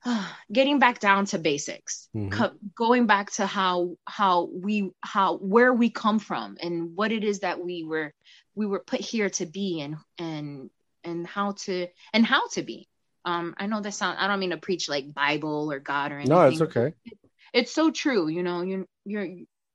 [0.51, 2.29] getting back down to basics mm-hmm.
[2.29, 7.23] co- going back to how how we how where we come from and what it
[7.23, 8.13] is that we were
[8.55, 10.69] we were put here to be and and
[11.03, 12.87] and how to and how to be.
[13.25, 16.15] Um i know that sound i don't mean to preach like bible or god or
[16.15, 16.93] anything no it's okay.
[17.03, 17.17] it,
[17.51, 19.27] it's so true you know your your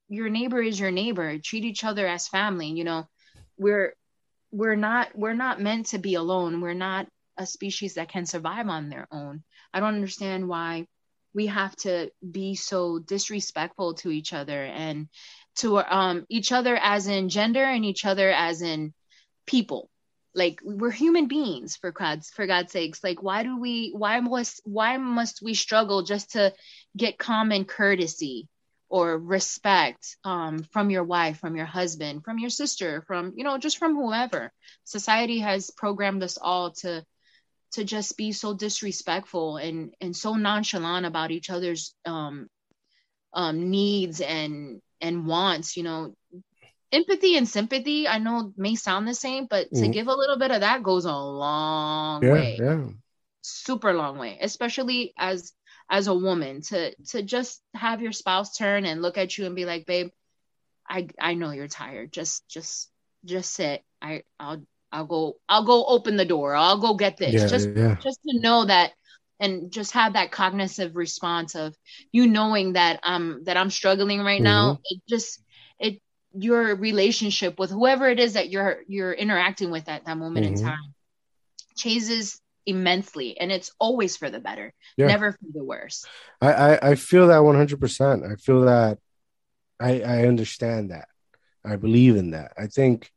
[0.09, 1.39] your neighbor is your neighbor.
[1.39, 3.09] Treat each other as family you know.
[3.59, 3.95] We're
[4.51, 6.61] we're not we're not meant to be alone.
[6.61, 7.07] We're not
[7.37, 9.43] a species that can survive on their own
[9.75, 10.87] i don't understand why
[11.35, 15.09] we have to be so disrespectful to each other and
[15.57, 18.95] to um each other as in gender and each other as in
[19.47, 19.91] people.
[20.37, 23.05] Like we're human beings for god's for god's sakes.
[23.05, 26.53] Like why do we why must why must we struggle just to
[26.97, 28.49] get common courtesy
[28.89, 33.59] or respect um, from your wife from your husband from your sister from you know
[33.59, 34.53] just from whoever?
[34.85, 37.05] Society has programmed us all to
[37.75, 42.49] to just be so disrespectful and and so nonchalant about each other's um,
[43.33, 46.15] um, needs and and wants you know.
[46.93, 49.83] Empathy and sympathy i know may sound the same but mm-hmm.
[49.83, 52.57] to give a little bit of that goes a long yeah, way.
[52.61, 52.85] yeah.
[53.43, 55.53] Super long way especially as
[55.91, 59.57] as a woman to to just have your spouse turn and look at you and
[59.57, 60.11] be like babe
[60.89, 62.13] i i know you're tired.
[62.13, 62.91] Just just
[63.25, 63.83] just sit.
[64.01, 64.65] I i'll
[64.95, 67.97] i'll go i'll go open the door i'll go get this yeah, just yeah.
[68.03, 68.93] just to know that
[69.41, 71.75] and just have that cognitive response of
[72.13, 74.45] you knowing that um that i'm struggling right mm-hmm.
[74.45, 75.43] now it just
[75.79, 76.01] it
[76.37, 80.57] your relationship with whoever it is that you're you're interacting with at that moment mm-hmm.
[80.57, 80.95] in time
[81.77, 85.07] changes immensely and it's always for the better yeah.
[85.07, 86.07] never for the worse
[86.41, 88.99] I, I i feel that 100% i feel that
[89.81, 91.09] i i understand that
[91.65, 93.11] i believe in that i think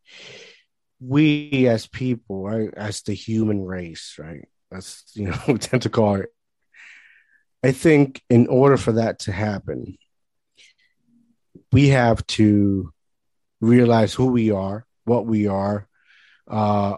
[1.00, 5.89] we as people right as the human race right that's you know we tend to
[5.89, 6.30] call it
[7.64, 9.98] i think in order for that to happen
[11.72, 12.91] we have to
[13.62, 15.88] realize who we are, what we are,
[16.50, 16.95] uh,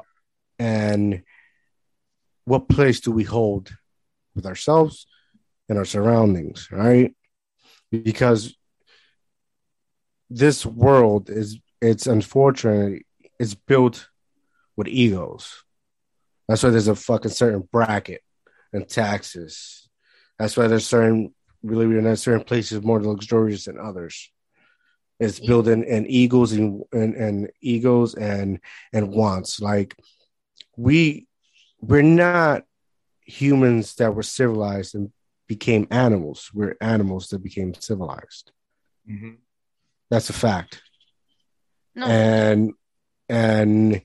[0.58, 1.24] and
[2.46, 3.72] what place do we hold
[4.36, 5.08] with ourselves
[5.68, 7.16] and our surroundings, right?
[7.92, 8.56] Because
[10.30, 13.06] this world is it's unfortunately
[13.40, 14.10] it's built
[14.76, 15.64] with egos.
[16.48, 18.22] That's why there's a fucking certain bracket
[18.74, 19.88] and taxes.
[20.38, 21.34] That's why there's certain
[21.66, 24.32] believe it or not, certain places more luxurious than others.
[25.20, 28.60] It's building and egos and, and and egos and
[28.94, 29.60] and wants.
[29.60, 29.96] Like
[30.78, 31.28] we
[31.82, 32.64] we're not
[33.26, 35.12] humans that were civilized and
[35.48, 36.52] became animals.
[36.54, 38.52] We're animals that became civilized.
[39.10, 39.34] Mm-hmm.
[40.10, 40.82] That's a fact.
[41.96, 42.74] No, And
[43.30, 44.02] and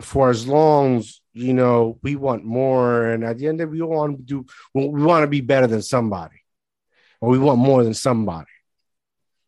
[0.00, 3.72] for as long as you know we want more, and at the end of it,
[3.72, 6.42] we want to do we want to be better than somebody,
[7.20, 8.50] or we want more than somebody.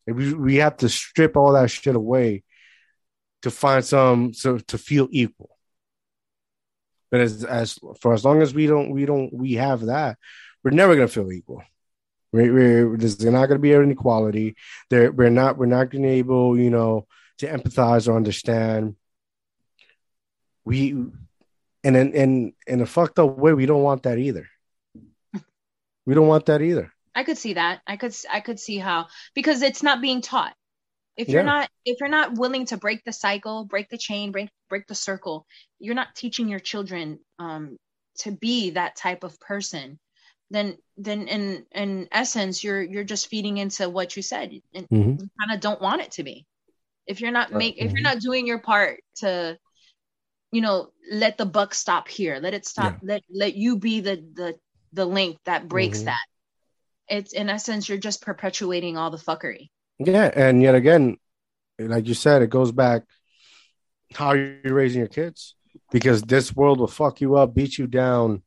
[0.07, 2.45] And we we have to strip all that shit away
[3.43, 5.51] to find some so to feel equal.
[7.11, 10.19] But as as for as long as we don't we don't we have that,
[10.65, 11.63] we're never gonna feel equal.
[12.33, 14.57] We're, we're there's not gonna be any equality.
[14.91, 17.07] There we're not we're not gonna be able you know
[17.39, 18.97] to empathize or understand.
[20.65, 24.49] We and in in in a fucked up way, we don't want that either.
[26.05, 26.93] We don't want that either.
[27.15, 27.81] I could see that.
[27.87, 30.55] I could I could see how because it's not being taught.
[31.17, 31.47] If you're Yeah.
[31.47, 34.95] not if you're not willing to break the cycle, break the chain, break break the
[34.95, 35.47] circle,
[35.79, 37.77] you're not teaching your children um
[38.19, 39.99] to be that type of person.
[40.51, 45.21] Then then in in essence you're you're just feeding into what you said and Mhm.
[45.21, 46.47] you kind of don't want it to be.
[47.07, 47.59] If you're not Right.
[47.59, 49.59] make if you're not doing your part to
[50.53, 54.17] you know let the buck stop here, let it stop, let let you be the
[54.35, 54.55] the
[54.93, 56.05] the link that breaks Mhm.
[56.07, 56.25] that
[57.09, 61.19] it's in essence you're just perpetuating all the fuckery Yeah, and yet again,
[61.79, 63.03] like you said, it goes back
[64.15, 65.55] how you're raising your kids
[65.91, 68.43] because this world will fuck you up, beat you down,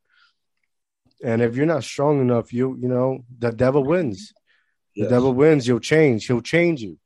[1.23, 4.33] and if you're not strong enough, you you know the devil wins.
[4.95, 5.09] The Yes.
[5.11, 5.67] devil wins.
[5.67, 6.25] You'll change.
[6.25, 6.97] He'll change you.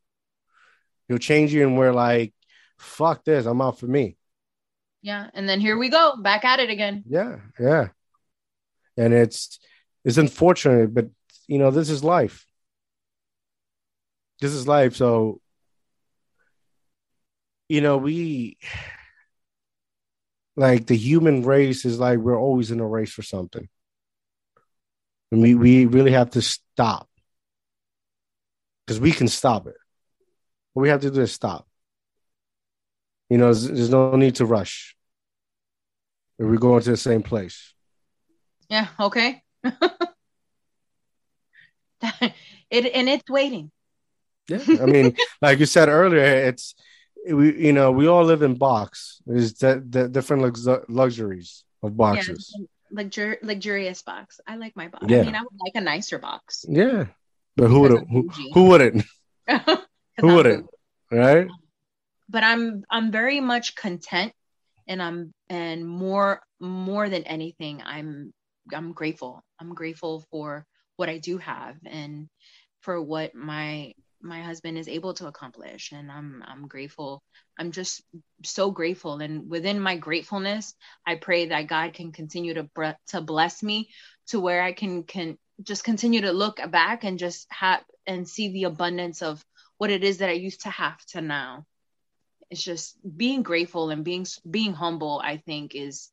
[1.08, 2.34] He'll change you, and we're like,
[2.78, 3.46] fuck this.
[3.46, 4.18] I'm out for me.
[5.02, 7.88] yeah and then here we go back at it again Yeah, yeah.
[8.98, 9.60] And it's
[10.06, 11.08] it's unfortunate, but
[11.48, 12.46] you know this is life.
[14.42, 14.96] This is life.
[14.96, 15.40] So
[17.70, 18.58] you know we
[20.56, 23.68] like the human race is like we're always in a race for something,
[25.32, 27.08] and we we really have to stop
[28.86, 29.76] because we can stop it.
[30.74, 31.68] What we have to do is stop.
[33.30, 34.96] You know, there's, there's no need to rush.
[36.40, 37.74] We're going to the same place.
[38.70, 39.42] yeah okay
[42.70, 43.72] it and it's waiting
[44.50, 46.76] Yeah, I mean, like you said earlier, it's
[47.32, 49.22] we you know we all live in box.
[49.26, 52.52] There's the, the different lux- luxuries of boxes.
[52.58, 55.22] yeah luxur- luxurious box i like my box Yeah.
[55.22, 57.06] i mean i would like a nicer box Yeah,
[57.58, 59.06] but who would who, who wouldn't?
[60.18, 60.68] Who wouldn't?
[61.12, 61.48] Right?
[62.30, 64.34] but i'm i'm very much content
[64.88, 68.34] and i'm and more more than anything i'm
[68.74, 70.66] i'm grateful i'm grateful for
[70.98, 72.28] what i do have and
[72.82, 77.22] for what my my husband is able to accomplish and i'm i'm grateful
[77.60, 78.02] i'm just
[78.44, 80.74] so grateful and within my gratefulness
[81.06, 83.90] i pray that god can continue to bre- to bless me
[84.28, 88.52] to where i can can just continue to look back and just have and see
[88.52, 89.44] the abundance of
[89.84, 91.66] what it is that i used to have to now
[92.50, 96.10] it's just being grateful and being being humble i think is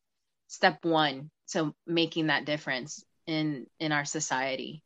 [0.47, 4.83] step one to making that difference in in our society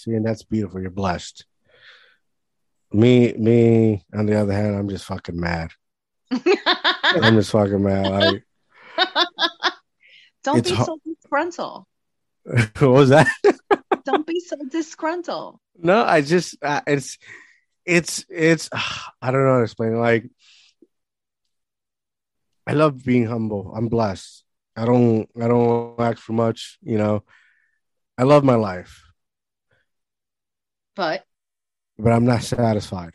[0.00, 0.80] See, and that's beautiful.
[0.80, 1.44] You're blessed.
[2.90, 4.02] Me, me.
[4.14, 5.72] On the other hand, I'm just fucking mad.
[6.30, 8.08] I'm just fucking mad.
[8.08, 8.42] Like,
[10.42, 11.84] don't be ho- so disgruntled
[12.78, 13.28] what was that?
[14.06, 17.18] don't be so disgruntled No, I just uh, it's
[17.90, 18.68] it's it's
[19.22, 19.98] I don't know how to explain.
[19.98, 20.30] Like
[22.66, 23.72] I love being humble.
[23.74, 24.44] I'm blessed.
[24.76, 27.24] I don't I don't ask for much, you know.
[28.16, 29.02] I love my life,
[30.94, 31.24] but
[31.98, 33.14] but I'm not satisfied.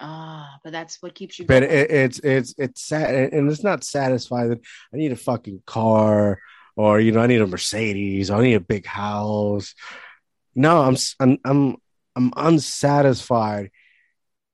[0.00, 3.84] ah but that's what keeps you But it, it's it's it's sad, and it's not
[3.84, 4.60] satisfied that
[4.92, 6.38] I need a fucking car
[6.76, 9.74] or you know I need a Mercedes I need a big house.
[10.54, 11.76] No, I'm I'm I'm,
[12.16, 13.70] I'm unsatisfied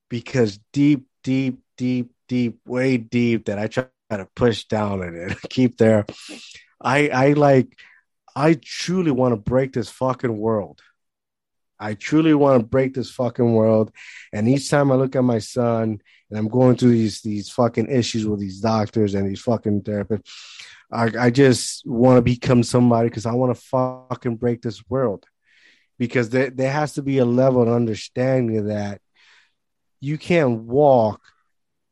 [0.08, 5.76] because deep, deep, deep, deep, way deep that I try to push down and keep
[5.76, 6.06] there.
[6.80, 7.76] I I like
[8.36, 10.80] I truly want to break this fucking world.
[11.78, 13.90] I truly want to break this fucking world.
[14.32, 16.00] And each time I look at my son
[16.30, 20.30] and I'm going through these these fucking issues with these doctors and these fucking therapists,
[20.92, 25.24] I, I just want to become somebody because I want to fucking break this world.
[25.98, 29.00] Because there, there has to be a level of understanding that
[30.04, 31.22] you can't walk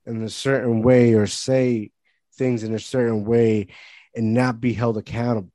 [0.05, 1.91] in a certain way or say
[2.35, 3.69] things in a certain way
[4.15, 5.51] and not be held accountable.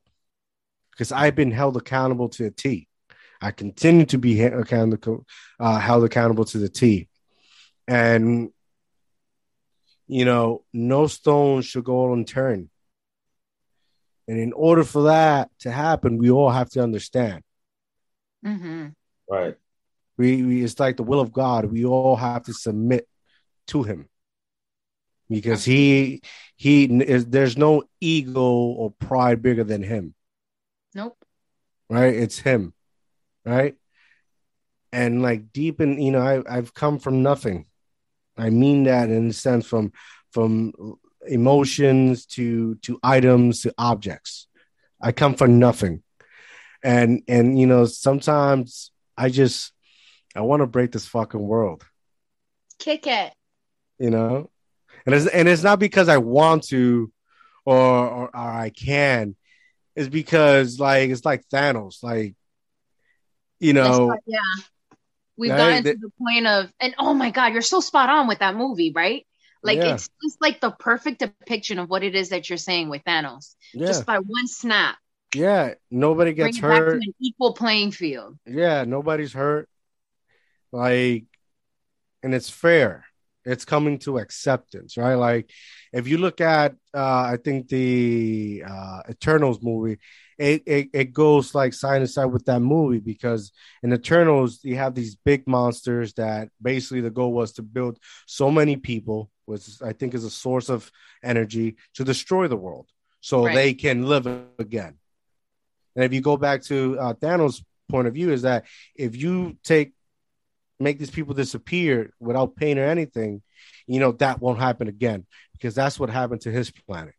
[0.92, 2.88] Because I've been held accountable to a T.
[3.40, 5.26] I continue to be accountable,
[5.60, 7.08] uh, held accountable to the T.
[7.88, 8.52] And,
[10.08, 12.70] you know, no stone should go unturned.
[14.28, 17.44] And in order for that to happen, we all have to understand.
[18.44, 18.88] hmm
[19.30, 19.58] Right.
[20.18, 21.66] We, we it's like the will of God.
[21.66, 23.08] We all have to submit
[23.68, 24.10] to Him
[25.30, 26.22] because He
[26.56, 27.28] He is.
[27.28, 30.14] There's no ego or pride bigger than Him.
[30.96, 31.18] Nope.
[31.90, 32.14] right?
[32.16, 32.74] It's him,
[33.46, 33.76] right?
[34.92, 37.66] And like deep in, you know, I I've come from nothing.
[38.38, 39.92] I mean that in the sense from
[40.32, 40.74] from
[41.28, 44.48] emotions to to items to objects.
[45.00, 46.02] I come from nothing,
[46.84, 49.74] and and you know sometimes I just
[50.38, 51.84] I want to break this fucking world,
[52.80, 53.34] Kick it.
[54.00, 54.50] you know,
[55.06, 57.12] and it's and it's not because I want to,
[57.66, 59.36] or or, or I can.
[59.96, 62.36] It's because like it's like Thanos, like
[63.60, 64.08] you know.
[64.08, 64.38] what- yeah.
[65.40, 68.10] We've Right, gotten the- to the point of, and oh my God, you're so spot
[68.10, 69.26] on with that movie, right?
[69.64, 69.94] Like Yeah.
[69.94, 73.56] it's just like the perfect depiction of what it is that you're saying with Thanos.
[73.74, 74.98] Yeah, Just by one snap,
[75.36, 75.74] yeah.
[75.92, 77.02] Nobody gets hurt.
[77.04, 78.38] an equal playing field.
[78.48, 79.70] Yeah, nobody's hurt.
[80.72, 81.26] Like,
[82.24, 83.06] and it's fair.
[83.46, 85.16] It's coming to acceptance, right?
[85.16, 85.50] Like,
[85.94, 90.00] if you look at, uh, I think the uh, Eternals movie,
[90.38, 93.52] it, it it goes like side to side with that movie because
[93.82, 97.98] in Eternals you have these big monsters that basically the goal was to build
[98.28, 100.92] so many people, which I think is a source of
[101.24, 102.88] energy to destroy the world,
[103.22, 103.56] so Right.
[103.56, 104.28] they can live
[104.60, 105.00] again.
[105.96, 109.58] And if you go back to uh, Thanos' point of view, is that if you
[109.64, 109.94] take
[110.80, 113.42] make these people disappear without pain or anything,
[113.88, 117.16] you know that won't happen again because that's what happened to his planet.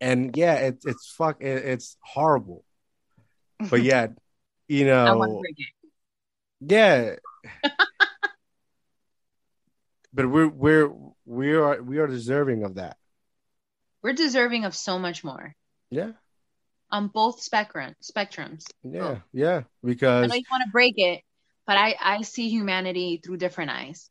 [0.00, 2.64] And yeah, it, it's fuck, it, it's horrible.
[3.70, 4.08] But yeah,
[4.68, 5.42] you I know,
[6.60, 7.16] yeah.
[10.12, 10.90] but we're we're
[11.24, 12.96] we are we are deserving of that.
[14.02, 15.54] We're deserving of so much more
[15.90, 16.12] Yeah,
[16.90, 18.64] on both spectrum spectrums.
[18.84, 19.56] yeah, yeah.
[19.58, 21.22] I Because know you want to break it,
[21.66, 24.10] but I I see humanity through different eyes.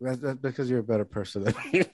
[0.00, 1.84] that's, that's because you're a better person than me.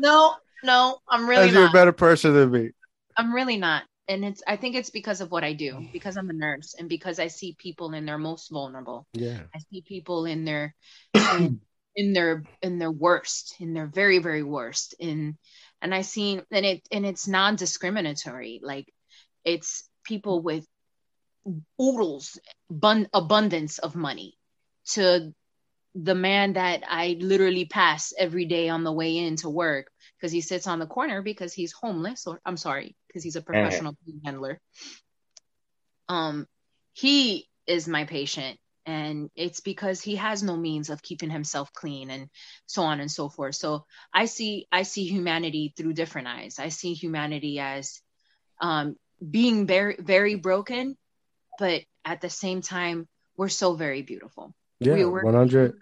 [0.00, 2.70] No, no, I'm really Because you're a better person than me.
[3.18, 3.84] I'm really not.
[4.08, 6.88] And it's I think it's because of what I do, because I'm a nurse and
[6.88, 9.06] because I see people in their most vulnerable.
[9.12, 10.74] Yeah, I see people in their
[11.14, 11.60] in,
[11.94, 14.94] in their in their worst, in their very very worst.
[14.98, 15.36] In
[15.80, 18.60] and I seen and it and it's non-discriminatory.
[18.62, 18.92] Like
[19.44, 20.66] it's people with
[21.80, 22.38] oodles,
[22.70, 24.36] bun, abundance of money
[24.92, 25.32] to
[25.94, 30.32] the man that I literally pass every day on the way in to work because
[30.32, 33.96] he sits on the corner because he's homeless or I'm sorry, because he's a professional
[34.24, 34.60] handler.
[36.08, 36.46] Um
[36.92, 42.10] he is my patient and it's because he has no means of keeping himself clean
[42.10, 42.28] and
[42.66, 43.54] so on and so forth.
[43.56, 46.58] So I see I see humanity through different eyes.
[46.58, 48.00] I see humanity as
[48.60, 48.96] um
[49.30, 50.96] being very very broken,
[51.60, 53.06] but at the same time
[53.36, 55.74] we're so very beautiful yeah, We were- one hundred.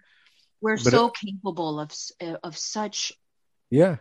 [0.61, 3.12] we're But so capable of uh, of such
[3.70, 3.97] Yeah,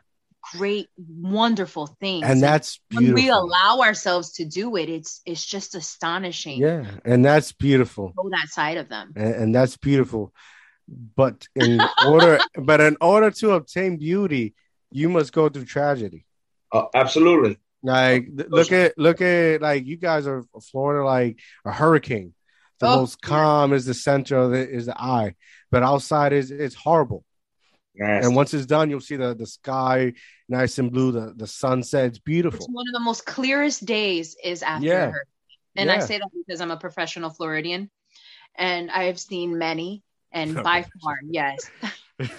[0.58, 3.22] great wonderful things and that's when beautiful.
[3.24, 8.14] we allow ourselves to do it it's it's just astonishing yeah, and that's beautiful, to
[8.18, 10.34] know that side of them and, and that's beautiful.
[11.16, 12.40] But in order,
[12.72, 14.56] but in order to obtain beauty,
[14.90, 16.22] you must go through tragedy.
[16.72, 17.60] Uh, absolutely.
[17.84, 22.34] Like look at look at like you guys are Florida like a hurricane.
[22.80, 25.36] The Oh, most calm is the center of it is the eye,
[25.72, 27.24] but outside is it's horrible.
[27.96, 28.28] Nasty.
[28.28, 30.14] And once it's done, you'll see the the sky
[30.50, 31.12] nice and blue.
[31.12, 32.58] The the sunset, it's beautiful.
[32.58, 35.12] it's one of the most clearest days is after Yeah.
[35.12, 35.26] her
[35.76, 37.90] and i say that because i'm a professional floridian
[38.56, 40.02] and i have seen many
[40.32, 41.70] and by far yes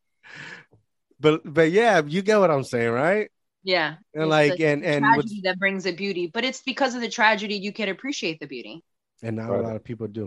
[1.20, 3.30] But but yeah, you get what I'm saying, right?
[3.74, 6.62] Yeah And It's like the and and tragedy with, that brings the beauty but it's
[6.72, 8.76] because of the tragedy you can appreciate the beauty
[9.22, 9.60] and not Right.
[9.60, 10.26] a lot of people do.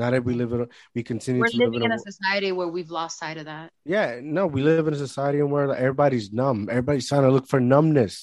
[0.00, 2.00] Not that we live in, a- we continue we're to live living in in a,
[2.02, 4.20] a society where we've lost sight of that yeah.
[4.22, 6.68] No, we live in a society where like, everybody's numb.
[6.70, 8.14] Everybody's trying to look for numbness.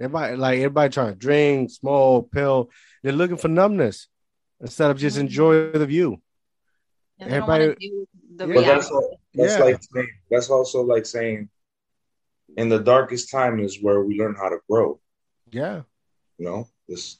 [0.00, 2.70] Everybody like everybody trying to drink, smoke, pill.
[3.02, 4.08] They're looking for numbness
[4.60, 6.10] instead of just enjoy the view.
[7.20, 8.06] and they don't want to Everybody-
[8.36, 8.54] the Yeah.
[8.54, 9.64] But that's all, that's Yeah.
[9.64, 11.40] like saying, that's also like saying,
[12.56, 15.00] in the darkest time is where we learn how to grow.
[15.50, 15.82] Yeah,
[16.38, 17.18] You know, this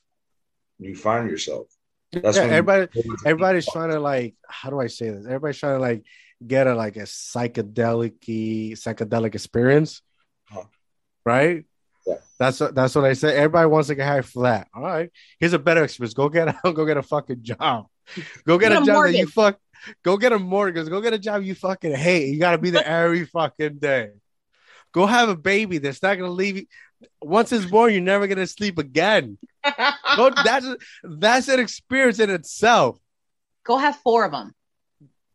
[0.78, 1.66] you find yourself.
[2.12, 2.44] That's yeah.
[2.44, 2.88] when Everybody,
[3.24, 4.34] everybody's trying to like.
[4.46, 5.24] How do I say this?
[5.24, 6.04] Everybody's trying to like
[6.46, 8.14] get a like a psychedelic
[8.72, 10.02] psychedelic experience,
[10.48, 10.64] Huh.
[11.24, 11.64] right?
[12.06, 12.16] Yeah.
[12.38, 13.34] That's what that's what I say.
[13.36, 14.68] Everybody wants to get high for that.
[14.74, 15.10] All right.
[15.38, 16.14] Here's a better experience.
[16.14, 17.86] Go get a go get a fucking job.
[18.44, 19.58] Go get, Get a a job that you fuck.
[20.04, 20.88] Go get a mortgage.
[20.88, 22.28] Go get a job you fucking hate.
[22.32, 24.10] You gotta be there every fucking day.
[24.92, 26.66] Go have a baby that's not gonna leave you.
[27.20, 29.38] Once it's born, you're never gonna sleep again.
[30.16, 30.66] Go, that's
[31.02, 32.98] that's an experience in itself.
[33.64, 34.52] Go have four of them.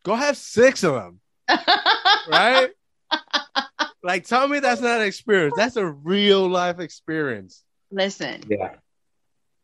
[0.04, 1.20] Go have six of them,
[2.30, 2.70] right?
[4.04, 5.54] like, tell me that's not an experience.
[5.58, 7.64] That's a real life experience.
[7.92, 8.76] Listen, Yeah.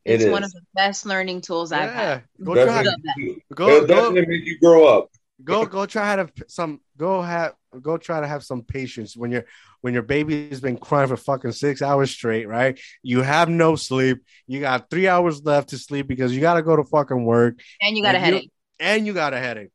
[0.06, 0.32] It it's is.
[0.32, 1.94] one of the best learning tools I've Yeah.
[1.96, 2.24] had.
[2.44, 2.84] Go try.
[2.84, 5.10] Definitely- Go It'll go definitely make you grow up.
[5.44, 6.82] go go try to have some.
[6.98, 9.46] Go have go try to have some patience when your
[9.84, 12.48] when your baby's been crying for fucking six hours straight.
[12.48, 12.80] Right?
[13.02, 14.24] You have no sleep.
[14.48, 17.60] You got three hours left to sleep because you got to go to fucking work
[17.82, 18.52] And you got a you- headache.
[18.80, 19.70] and you got a headache.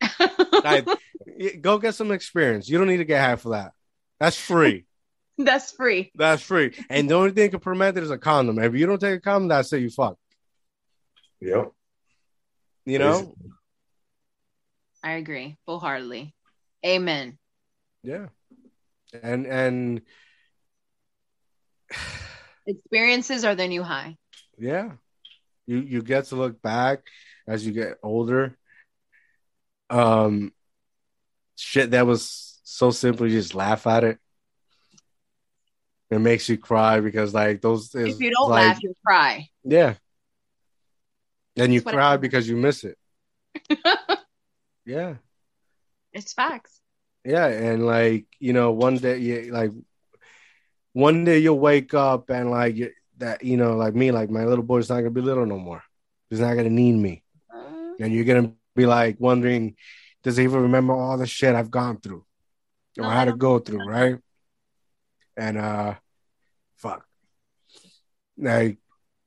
[0.64, 0.86] Like,
[1.60, 2.68] go get some experience.
[2.68, 3.72] You don't need to get half of that.
[4.20, 4.84] That's free.
[5.38, 6.12] That's free.
[6.14, 6.72] That's free.
[6.88, 8.60] And the only thing that can prevent it is a condom.
[8.60, 9.80] If you don't take a condom, that's it.
[9.80, 10.16] You fuck.
[11.40, 11.72] Yep.
[12.86, 13.34] You know?
[15.02, 16.32] I agree wholeheartedly.
[16.86, 17.38] Amen.
[18.04, 18.26] Yeah.
[19.22, 20.02] And and
[22.66, 24.16] Experiences are the new high.
[24.56, 24.92] yeah,
[25.66, 27.00] you you get to look back
[27.46, 28.56] as you get older.
[29.90, 30.52] Um,
[31.56, 34.18] shit that was so simple, you just laugh at it.
[36.10, 37.94] It makes you cry because like those.
[37.94, 39.48] If you don't like, laugh, you'll cry.
[39.64, 39.94] Yeah.
[41.56, 42.98] And you That's cry because you miss it.
[44.86, 45.16] yeah.
[46.12, 46.81] It's facts.
[47.24, 47.46] Yeah.
[47.46, 49.70] And like, you know, one day you like
[50.92, 54.44] one day you'll wake up and like you, that, you know, like me, like my
[54.44, 55.82] little boy's not gonna be little no more.
[56.28, 57.22] He's not gonna need me.
[57.52, 59.76] Uh, And you're gonna be like wondering,
[60.22, 62.24] does he even remember all the shit I've gone through?
[62.98, 64.18] Or No, had to go through, right?
[65.36, 65.94] And uh
[66.76, 67.06] fuck.
[68.36, 68.78] Like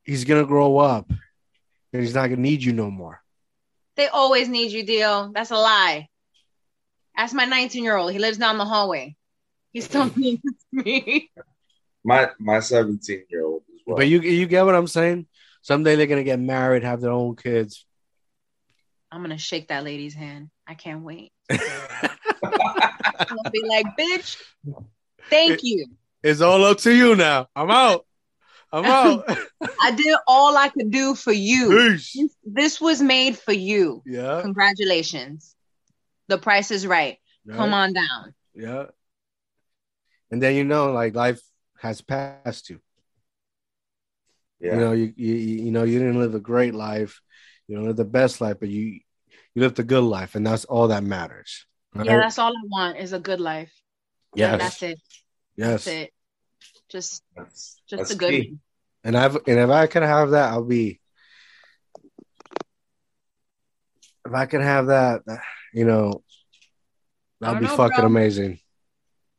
[0.03, 3.21] he's gonna grow up and he's not gonna need you no more.
[3.95, 5.31] They always need you, deal.
[5.33, 6.09] That's a lie.
[7.17, 8.11] Ask my 19 year old.
[8.11, 9.15] He lives down the hallway.
[9.71, 10.19] He still mm-hmm.
[10.19, 11.29] needs me.
[12.07, 13.97] My my 17 year old as well.
[13.97, 15.25] But you you get what I'm saying?
[15.63, 17.83] Someday they're gonna get married, have their own kids.
[19.11, 20.51] I'm gonna shake that lady's hand.
[20.67, 21.31] I can't wait.
[21.49, 21.59] I'm
[23.17, 24.39] gonna be like, bitch,
[25.31, 25.87] thank you.
[26.21, 27.47] it's all up to you now.
[27.55, 28.05] I'm out.
[28.71, 29.27] I'm out.
[29.81, 31.69] I did all I could do for you.
[31.69, 32.13] Peace.
[32.13, 34.03] This, this was made for you.
[34.05, 34.41] Yeah.
[34.43, 35.54] Congratulations.
[36.27, 37.17] The price is right.
[37.49, 38.33] Come on down.
[38.53, 38.85] Yeah.
[40.31, 41.41] And then you know, like life
[41.79, 42.79] has passed you.
[44.59, 44.73] yeah.
[44.73, 47.21] You know, you, you you know you didn't live a great life,
[47.67, 48.99] you didn't live the best life, but you
[49.53, 51.65] you lived a good life, and that's all that matters.
[51.93, 52.05] right?
[52.05, 53.71] Yeah, that's all I want is a good life.
[54.33, 54.99] yes, That's it.
[55.55, 55.85] yes.
[55.85, 56.13] That's it.
[56.89, 58.49] Just That's, just that's a good key.
[58.49, 58.59] one.
[59.03, 60.99] And I've and if I can have that, I'll be.
[64.25, 65.21] If I can have that,
[65.75, 66.23] you know,
[67.41, 68.05] that'd be know, fucking bro.
[68.05, 68.59] amazing.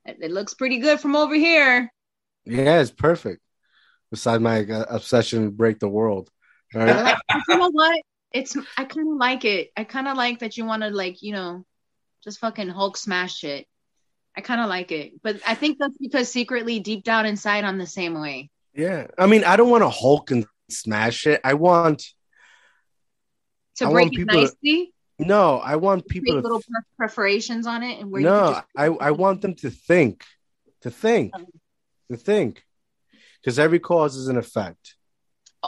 [0.04, 1.90] It, looks pretty good from over here.
[2.44, 3.40] Yeah, it's perfect.
[4.10, 6.30] Besides my uh, obsession break the world.
[6.74, 7.16] All right?
[7.48, 8.00] You know what?
[8.32, 9.70] It's I kind of like it.
[9.76, 11.64] I kind of like that you want to like you know,
[12.22, 13.66] just fucking Hulk smash it.
[14.36, 17.78] I kind of like it, but I think that's because secretly, deep down inside, I'm
[17.78, 18.50] the same way.
[18.74, 19.06] yeah.
[19.16, 21.40] I mean, I don't want to Hulk and smash it.
[21.42, 22.04] I want
[23.76, 25.59] To I break want it nicely, no.
[25.59, 28.44] I want people to little per- perforations on it, and where you no.
[28.44, 30.24] can just I I want them to think,
[30.82, 31.44] to think, Oh.
[32.10, 32.62] to think,
[33.40, 34.94] because every cause is an effect.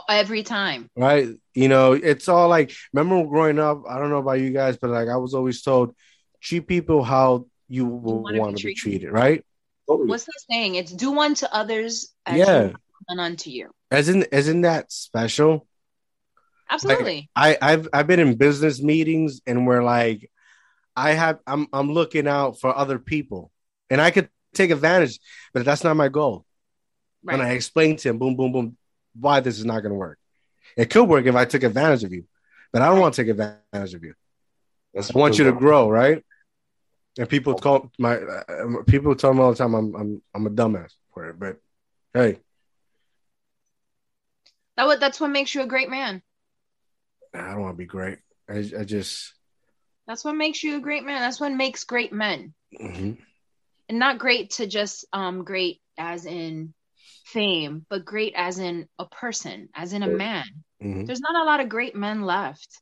[0.07, 0.89] every time.
[0.95, 1.27] right?
[1.53, 3.83] You know, it's all like remember growing up.
[3.89, 5.93] I don't know about you guys, but like I was always told,
[6.41, 9.01] treat people how you will wanna be want to be treated.
[9.09, 9.45] treated, right?
[9.87, 10.07] Totally.
[10.07, 10.75] What's that saying?
[10.75, 12.45] It's do unto others as Yeah.
[12.45, 12.77] you want
[13.09, 13.71] done unto you.
[13.91, 15.67] Isn't isn't that special?
[16.69, 17.29] Absolutely.
[17.35, 20.29] I I've I've been in business meetings and where like
[20.95, 23.51] I have I'm I'm looking out for other people
[23.89, 25.19] and I could take advantage,
[25.53, 26.45] but that's not my goal.
[27.23, 27.33] right.
[27.33, 28.77] And I explained to him, boom, boom, boom,
[29.19, 30.19] why this is not going to work.
[30.77, 32.25] It could work if I took advantage of you,
[32.71, 34.13] but I don't want to take advantage of you.
[34.93, 36.23] That's I want you to grow, right?
[37.17, 40.49] And people call my uh, people tell me all the time I'm I'm I'm a
[40.49, 41.57] dumbass for it, but
[42.13, 42.39] hey,
[44.77, 46.21] that what that's what makes you a great man.
[47.33, 48.19] I don't want to be great.
[48.49, 49.33] I, I just
[50.07, 51.21] That's what makes you a great man.
[51.21, 52.53] That's what makes great men.
[52.79, 53.17] mhm.
[53.87, 56.73] And not great to just um great as in
[57.25, 60.45] fame, but great as in a person, as in a man.
[60.81, 61.05] Mhm.
[61.05, 62.81] There's not a lot of great men left.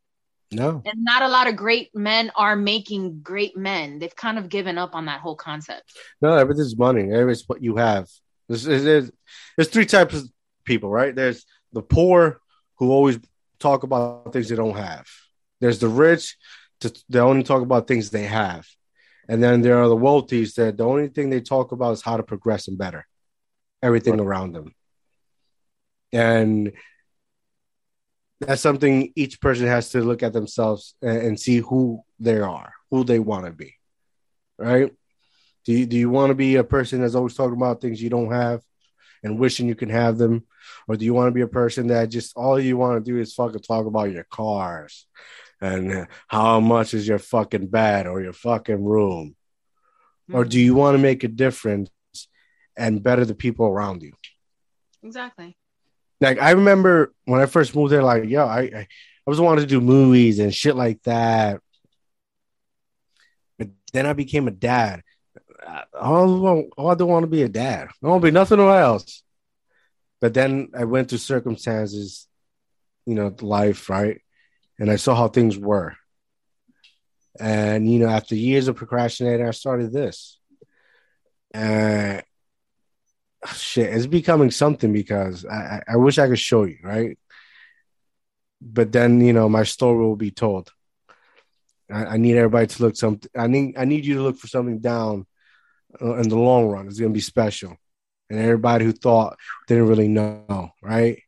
[0.53, 3.99] no, And not a lot of great men are making great men.
[3.99, 5.97] They've kind of given up on that whole concept.
[6.21, 7.11] no, everything's money.
[7.11, 8.07] Everything's what you have.
[8.47, 9.11] There's, there's,
[9.57, 10.29] there's three types of
[10.63, 11.13] people, right?
[11.13, 12.39] There's the poor
[12.77, 13.19] who always
[13.59, 15.05] talk about things they don't have.
[15.59, 16.37] There's the rich
[16.81, 18.67] to they only talk about things they have.
[19.29, 22.17] And then there are the wealthies that the only thing they talk about is how
[22.17, 23.05] to progress and better
[23.81, 24.25] everything right.
[24.25, 24.73] around them.
[26.11, 26.71] And
[28.39, 32.73] that's something each person has to look at themselves and, and see who they are,
[32.91, 33.75] who they want to be.
[34.57, 34.93] Right?
[35.65, 38.09] Do you, do you want to be a person that's always talking about things you
[38.09, 38.61] don't have
[39.23, 40.43] and wishing you can have them?
[40.87, 43.19] Or do you want to be a person that just all you want to do
[43.19, 45.05] is fucking talk about your cars
[45.61, 49.35] and how much is your fucking bed or your fucking room?
[50.29, 50.35] Mm-hmm.
[50.35, 51.89] Or do you want to make a difference
[52.77, 54.13] and better the people around you?
[55.03, 55.57] Exactly.
[56.19, 59.63] Like I remember when I first moved there, like, yo, I, I, I was wanting
[59.63, 61.61] to do movies and shit like that.
[63.57, 65.01] But then I became a dad.
[65.65, 67.89] I don't, I don't want to be a dad.
[68.03, 69.23] I want to be nothing else.
[70.19, 72.27] But then I went through circumstances,
[73.05, 74.21] you know, life, right?
[74.79, 75.95] And I saw how things were.
[77.39, 80.39] And, you know, after years of procrastinating, I started this.
[81.51, 82.23] And
[83.53, 87.17] shit, it's becoming something because I, I wish I could show you, right?
[88.59, 90.71] But then, you know, my story will be told.
[91.91, 93.29] I, I need everybody to look something.
[93.37, 95.27] I need I need you to look for something down
[96.01, 96.87] uh, in the long run.
[96.87, 97.77] It's gonna be special,
[98.29, 99.37] and everybody who thought
[99.67, 101.21] didn't really know, right?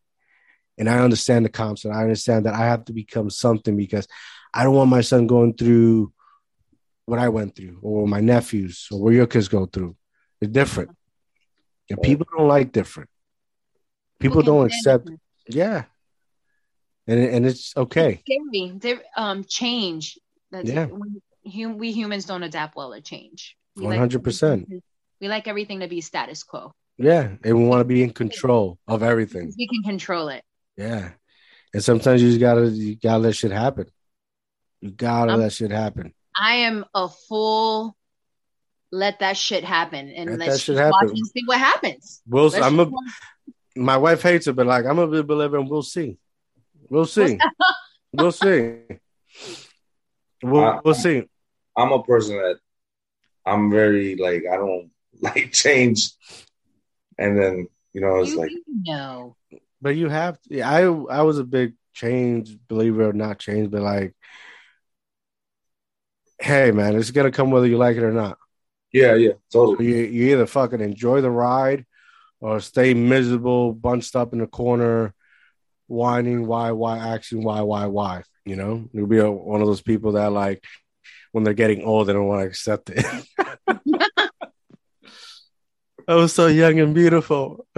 [0.77, 4.07] And I understand the comps and I understand that I have to become something because
[4.53, 6.13] I don't want my son going through
[7.05, 9.95] what I went through, or my nephews, or what your kids go through.
[10.39, 10.91] It's different,
[11.89, 13.09] and people don't like different.
[14.19, 15.05] People, people don't accept.
[15.05, 15.21] Different.
[15.49, 15.83] Yeah,
[17.07, 18.21] and and it's okay.
[18.25, 19.01] It's scary.
[19.17, 20.19] um, change.
[20.51, 20.87] That's yeah.
[20.87, 23.57] Hum, we humans don't adapt well to change.
[23.79, 24.69] One hundred percent.
[25.21, 26.73] We like everything to be status quo.
[26.97, 29.53] Yeah, and we want to be in control of everything.
[29.57, 30.43] We can control it.
[30.77, 31.11] Yeah,
[31.73, 33.87] and sometimes you just gotta you gotta let shit happen.
[34.81, 36.13] You gotta let shit happen.
[36.39, 37.95] I am a full
[38.91, 42.21] let that shit happen and let let's just watch and see what happens.
[42.27, 42.89] We'll, I'm a,
[43.75, 46.17] my wife hates it, but like I'm a big believer, and we'll see.
[46.89, 47.37] We'll see.
[48.11, 48.75] we'll see.
[50.41, 51.23] We'll, I, we'll see.
[51.77, 52.59] I'm a person that
[53.45, 54.91] I'm very like I don't
[55.21, 56.11] like change,
[57.17, 58.51] and then you know it's you like
[58.85, 59.35] no.
[59.81, 60.61] But you have to.
[60.61, 64.13] I I was a big change believer, or not change, but like,
[66.39, 68.37] hey man, it's gonna come whether you like it or not.
[68.91, 69.87] Yeah, yeah, totally.
[69.87, 71.85] You, you either fucking enjoy the ride
[72.39, 75.13] or stay miserable, bunched up in the corner,
[75.87, 78.23] whining, why, why, action, why, why, why.
[78.45, 80.63] You know, you'll be a, one of those people that like
[81.31, 83.05] when they're getting old, they don't want to accept it.
[86.07, 87.67] I was so young and beautiful.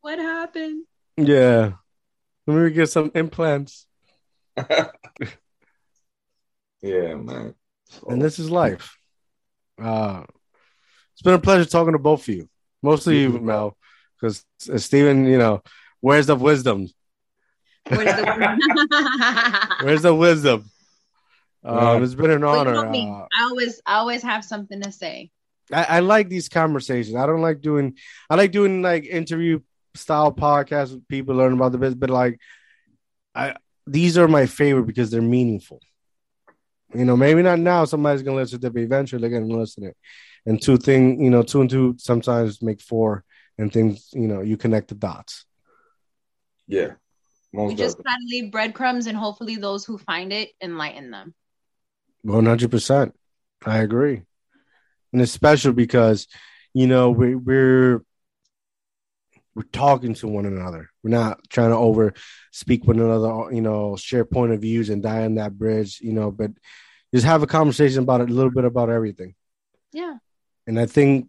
[0.00, 0.86] what happened?
[1.16, 1.74] Yeah.
[2.46, 3.86] Let me get some implants.
[4.56, 4.88] yeah,
[7.14, 7.54] man.
[8.08, 8.96] And this is life.
[9.80, 10.24] Uh,
[11.12, 12.48] it's been a pleasure talking to both of you.
[12.82, 13.76] Mostly you, Mel,
[14.16, 15.62] because uh, Steven, you know,
[16.00, 16.88] where's the wisdom?
[17.88, 20.70] Where's the, where's the wisdom?
[21.64, 22.86] Um, it's been an honor.
[22.86, 25.30] Uh, I always, I always have something to say.
[25.72, 27.16] I, I, like these conversations.
[27.16, 27.96] I don't like doing.
[28.28, 29.60] I like doing like interview
[29.94, 32.40] style podcasts with people learning about the business, but like,
[33.34, 33.54] I
[33.86, 35.80] these are my favorite because they're meaningful.
[36.94, 37.84] You know, maybe not now.
[37.84, 39.96] Somebody's gonna listen to it, but eventually they're gonna listen to it.
[40.46, 43.24] And two thing, you know, two and two sometimes make four,
[43.58, 45.44] and things, you know, you connect the dots.
[46.66, 46.92] Yeah.
[47.52, 51.34] we just gotta leave breadcrumbs, and hopefully, those who find it enlighten them.
[52.22, 53.14] One hundred percent,
[53.64, 54.22] I agree,
[55.12, 56.26] and it's special because
[56.74, 58.02] you know we, we're
[59.54, 60.90] we're talking to one another.
[61.02, 62.14] We're not trying to over
[62.52, 66.12] speak one another, you know, share point of views and die on that bridge, you
[66.12, 66.52] know, but
[67.12, 69.34] just have a conversation about it, a little bit about everything.
[69.92, 70.16] Yeah.
[70.66, 71.28] And I think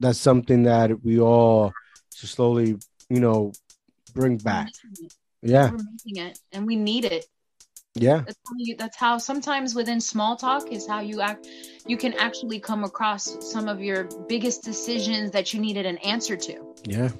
[0.00, 1.72] that's something that we all
[2.14, 2.76] should slowly,
[3.10, 3.52] you know,
[4.14, 4.68] bring back.
[5.42, 5.70] Yeah.
[5.70, 7.26] We're making it and we need it.
[8.00, 8.22] Yeah.
[8.26, 11.46] That's how, you, that's how sometimes within small talk is how you act
[11.86, 16.36] you can actually come across some of your biggest decisions that you needed an answer
[16.36, 16.74] to.
[16.84, 17.10] Yeah.